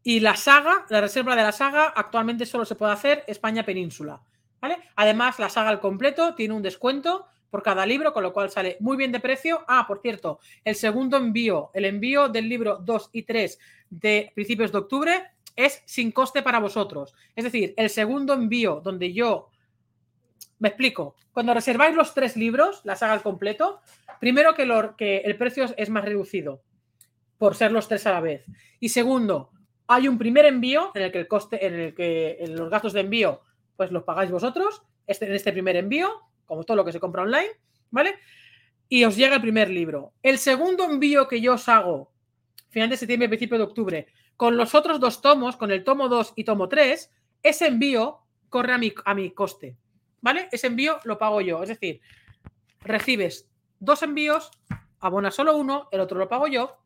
y 0.07 0.21
la 0.21 0.37
saga, 0.37 0.87
la 0.89 1.01
reserva 1.01 1.35
de 1.35 1.43
la 1.43 1.51
saga, 1.51 1.87
actualmente 1.87 2.47
solo 2.47 2.65
se 2.65 2.77
puede 2.77 2.93
hacer 2.93 3.25
España 3.27 3.65
península. 3.65 4.23
¿Vale? 4.61 4.79
Además, 4.95 5.41
la 5.41 5.49
saga 5.49 5.69
al 5.69 5.81
completo 5.81 6.37
tiene 6.37 6.55
un 6.55 6.63
descuento 6.63 7.27
por 7.51 7.65
cada 7.65 7.85
libro, 7.85 8.13
con 8.13 8.23
lo 8.23 8.33
cual 8.33 8.49
sale 8.49 8.77
muy 8.79 8.97
bien 8.97 9.11
de 9.11 9.19
precio. 9.19 9.65
Ah, 9.67 9.85
por 9.85 10.01
cierto, 10.01 10.39
el 10.65 10.77
segundo 10.77 11.17
envío, 11.17 11.73
el 11.75 11.87
envío 11.87 12.29
del 12.29 12.49
libro 12.49 12.77
2 12.77 13.11
y 13.15 13.25
3 13.25 13.59
de 13.91 14.31
principios 14.33 14.71
de 14.71 14.79
octubre 14.79 15.25
es 15.57 15.83
sin 15.87 16.13
coste 16.13 16.41
para 16.41 16.61
vosotros. 16.61 17.13
Es 17.35 17.43
decir, 17.43 17.75
el 17.77 17.91
segundo 17.91 18.33
envío 18.33 18.81
donde 18.81 19.13
yo 19.13 19.51
me 20.61 20.69
explico. 20.69 21.17
Cuando 21.33 21.53
reserváis 21.53 21.97
los 21.97 22.15
tres 22.15 22.37
libros, 22.37 22.81
la 22.85 22.95
saga 22.95 23.13
al 23.13 23.23
completo, 23.23 23.81
primero 24.21 24.55
que, 24.55 24.69
que 24.97 25.17
el 25.19 25.37
precio 25.37 25.67
es 25.77 25.91
más 25.91 26.05
reducido 26.05 26.63
por 27.39 27.57
ser 27.57 27.73
los 27.73 27.89
tres 27.89 28.07
a 28.07 28.13
la 28.13 28.21
vez. 28.21 28.45
Y 28.79 28.91
segundo, 28.91 29.51
hay 29.87 30.09
un 30.09 30.19
primer 30.19 30.45
envío 30.47 30.91
en 30.95 31.03
el 31.03 31.13
que 31.13 31.21
el 31.21 31.29
coste, 31.29 31.65
en 31.65 31.75
el 31.75 31.95
que 31.95 32.45
los 32.49 32.71
gastos 32.71 32.93
de 32.93 33.01
envío, 33.01 33.43
pues 33.77 33.91
los 33.93 34.03
pagáis 34.03 34.31
vosotros, 34.31 34.83
este, 35.07 35.27
en 35.27 35.35
este 35.35 35.53
primer 35.53 35.77
envío, 35.77 36.11
como 36.45 36.65
todo 36.65 36.77
lo 36.77 36.85
que 36.85 36.93
se 36.93 37.01
compra 37.01 37.23
online, 37.23 37.51
¿vale? 37.91 38.17
Y 38.89 39.05
os 39.05 39.17
llega 39.17 39.37
el 39.37 39.41
primer 39.41 39.71
libro. 39.71 40.13
El 40.23 40.39
segundo 40.39 40.85
envío 40.85 41.29
que 41.29 41.41
yo 41.41 41.55
os 41.55 41.69
hago, 41.69 42.13
final 42.71 42.91
de 42.91 42.97
septiembre, 42.97 43.29
principio 43.29 43.59
de 43.59 43.65
octubre, 43.65 44.07
con 44.37 44.57
los 44.57 44.75
otros 44.75 45.01
dos 45.01 45.21
tomos, 45.21 45.57
con 45.57 45.71
el 45.71 45.83
tomo 45.83 46.09
2 46.09 46.35
y 46.37 46.45
tomo 46.45 46.69
3, 46.69 47.11
ese 47.43 47.67
envío 47.67 48.21
corre 48.49 48.73
a 48.73 48.79
mi, 48.79 48.93
a 49.05 49.15
mi 49.15 49.31
coste, 49.31 49.77
¿vale? 50.21 50.49
Ese 50.53 50.67
envío 50.67 50.99
lo 51.05 51.19
pago 51.19 51.41
yo. 51.41 51.63
Es 51.63 51.71
decir, 51.71 52.01
recibes 52.81 53.49
dos 53.79 54.03
envíos, 54.03 54.51
abonas 55.01 55.35
solo 55.35 55.57
uno, 55.57 55.89
el 55.91 56.01
otro 56.01 56.19
lo 56.19 56.29
pago 56.29 56.47
yo 56.47 56.77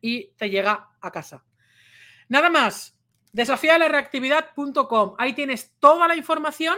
y 0.00 0.28
te 0.36 0.50
llega 0.50 0.90
a 1.00 1.10
casa. 1.10 1.44
Nada 2.28 2.50
más, 2.50 2.96
reactividad.com 3.32 5.14
Ahí 5.18 5.32
tienes 5.34 5.72
toda 5.78 6.08
la 6.08 6.16
información. 6.16 6.76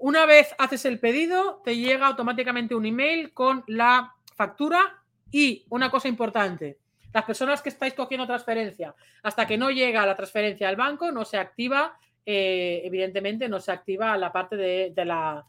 Una 0.00 0.26
vez 0.26 0.54
haces 0.58 0.84
el 0.84 0.98
pedido, 1.00 1.60
te 1.64 1.76
llega 1.76 2.06
automáticamente 2.06 2.74
un 2.74 2.86
email 2.86 3.32
con 3.32 3.64
la 3.66 4.14
factura. 4.34 5.02
Y 5.30 5.66
una 5.68 5.90
cosa 5.90 6.08
importante, 6.08 6.78
las 7.12 7.24
personas 7.24 7.60
que 7.60 7.68
estáis 7.68 7.92
cogiendo 7.92 8.26
transferencia, 8.26 8.94
hasta 9.22 9.46
que 9.46 9.58
no 9.58 9.70
llega 9.70 10.06
la 10.06 10.16
transferencia 10.16 10.68
al 10.68 10.76
banco, 10.76 11.12
no 11.12 11.26
se 11.26 11.36
activa, 11.36 11.98
eh, 12.24 12.80
evidentemente, 12.84 13.46
no 13.48 13.60
se 13.60 13.72
activa 13.72 14.16
la 14.16 14.32
parte 14.32 14.56
de, 14.56 15.04
la, 15.04 15.44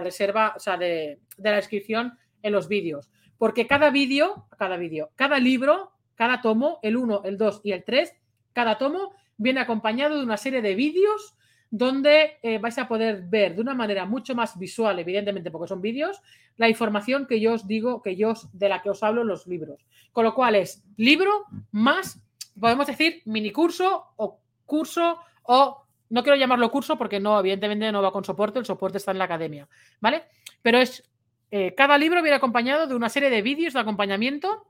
reserva, 0.00 0.52
o 0.56 0.58
sea, 0.58 0.76
de, 0.76 1.20
de 1.38 1.50
la 1.50 1.56
inscripción 1.56 2.18
en 2.42 2.52
los 2.52 2.68
vídeos. 2.68 3.10
Porque 3.38 3.66
cada 3.66 3.90
vídeo, 3.90 4.46
cada 4.58 4.76
vídeo, 4.76 5.10
cada 5.16 5.38
libro, 5.38 5.92
cada 6.14 6.42
tomo, 6.42 6.80
el 6.82 6.96
1, 6.96 7.22
el 7.24 7.38
2 7.38 7.60
y 7.64 7.72
el 7.72 7.82
3, 7.82 8.14
cada 8.54 8.78
tomo 8.78 9.12
viene 9.36 9.60
acompañado 9.60 10.16
de 10.16 10.24
una 10.24 10.38
serie 10.38 10.62
de 10.62 10.74
vídeos 10.74 11.34
donde 11.70 12.38
eh, 12.42 12.58
vais 12.58 12.78
a 12.78 12.86
poder 12.86 13.22
ver 13.22 13.56
de 13.56 13.60
una 13.60 13.74
manera 13.74 14.06
mucho 14.06 14.34
más 14.34 14.56
visual, 14.58 14.98
evidentemente 15.00 15.50
porque 15.50 15.68
son 15.68 15.82
vídeos, 15.82 16.22
la 16.56 16.68
información 16.68 17.26
que 17.26 17.40
yo 17.40 17.52
os 17.52 17.66
digo, 17.66 18.00
que 18.00 18.14
yo 18.14 18.32
de 18.52 18.68
la 18.68 18.80
que 18.80 18.90
os 18.90 19.02
hablo 19.02 19.22
en 19.22 19.28
los 19.28 19.46
libros. 19.48 19.84
Con 20.12 20.24
lo 20.24 20.34
cual 20.34 20.54
es 20.54 20.84
libro 20.96 21.46
más, 21.72 22.22
podemos 22.58 22.86
decir, 22.86 23.22
mini 23.24 23.50
curso 23.50 24.04
o 24.16 24.38
curso 24.64 25.18
o 25.42 25.84
no 26.10 26.22
quiero 26.22 26.38
llamarlo 26.38 26.70
curso 26.70 26.96
porque 26.96 27.18
no, 27.18 27.40
evidentemente 27.40 27.90
no 27.90 28.02
va 28.02 28.12
con 28.12 28.24
soporte, 28.24 28.60
el 28.60 28.64
soporte 28.64 28.98
está 28.98 29.10
en 29.10 29.18
la 29.18 29.24
academia, 29.24 29.68
¿vale? 30.00 30.22
Pero 30.62 30.78
es, 30.78 31.02
eh, 31.50 31.74
cada 31.74 31.98
libro 31.98 32.22
viene 32.22 32.36
acompañado 32.36 32.86
de 32.86 32.94
una 32.94 33.08
serie 33.08 33.30
de 33.30 33.42
vídeos 33.42 33.74
de 33.74 33.80
acompañamiento 33.80 34.64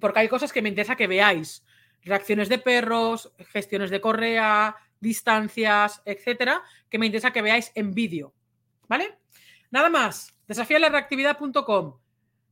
porque 0.00 0.20
hay 0.20 0.28
cosas 0.28 0.52
que 0.52 0.62
me 0.62 0.68
interesa 0.68 0.94
que 0.94 1.08
veáis. 1.08 1.64
Reacciones 2.04 2.48
de 2.48 2.58
perros, 2.58 3.32
gestiones 3.50 3.90
de 3.90 4.00
correa, 4.00 4.76
distancias, 5.00 6.02
etcétera, 6.04 6.62
que 6.88 6.98
me 6.98 7.06
interesa 7.06 7.32
que 7.32 7.42
veáis 7.42 7.72
en 7.74 7.92
vídeo. 7.92 8.34
¿Vale? 8.88 9.18
Nada 9.70 9.88
más. 9.88 10.34
reactividad.com 10.46 11.98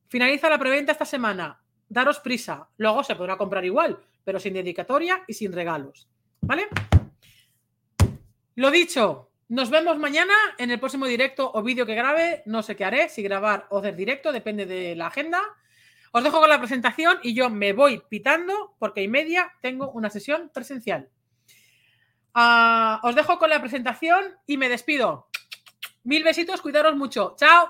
Finaliza 0.08 0.48
la 0.48 0.58
preventa 0.58 0.92
esta 0.92 1.04
semana. 1.04 1.60
Daros 1.88 2.20
prisa. 2.20 2.68
Luego 2.76 3.02
se 3.04 3.16
podrá 3.16 3.36
comprar 3.36 3.64
igual, 3.64 3.98
pero 4.24 4.38
sin 4.38 4.54
dedicatoria 4.54 5.24
y 5.26 5.34
sin 5.34 5.52
regalos. 5.52 6.08
¿Vale? 6.40 6.68
Lo 8.54 8.70
dicho, 8.70 9.30
nos 9.48 9.70
vemos 9.70 9.98
mañana 9.98 10.34
en 10.58 10.70
el 10.70 10.78
próximo 10.78 11.06
directo 11.06 11.50
o 11.54 11.62
vídeo 11.62 11.86
que 11.86 11.94
grabe. 11.94 12.42
No 12.46 12.62
sé 12.62 12.76
qué 12.76 12.84
haré, 12.84 13.08
si 13.08 13.22
grabar 13.22 13.66
o 13.70 13.78
hacer 13.78 13.96
directo, 13.96 14.32
depende 14.32 14.66
de 14.66 14.94
la 14.94 15.06
agenda. 15.06 15.40
Os 16.12 16.24
dejo 16.24 16.40
con 16.40 16.48
la 16.48 16.58
presentación 16.58 17.18
y 17.22 17.34
yo 17.34 17.50
me 17.50 17.72
voy 17.72 18.02
pitando 18.08 18.74
porque 18.78 19.02
y 19.02 19.08
media 19.08 19.52
tengo 19.60 19.90
una 19.90 20.10
sesión 20.10 20.50
presencial. 20.52 21.08
Ah, 22.34 23.00
os 23.02 23.14
dejo 23.14 23.38
con 23.38 23.50
la 23.50 23.60
presentación 23.60 24.24
y 24.46 24.56
me 24.56 24.68
despido. 24.68 25.28
Mil 26.04 26.24
besitos, 26.24 26.62
cuidaros 26.62 26.96
mucho. 26.96 27.34
Chao. 27.36 27.68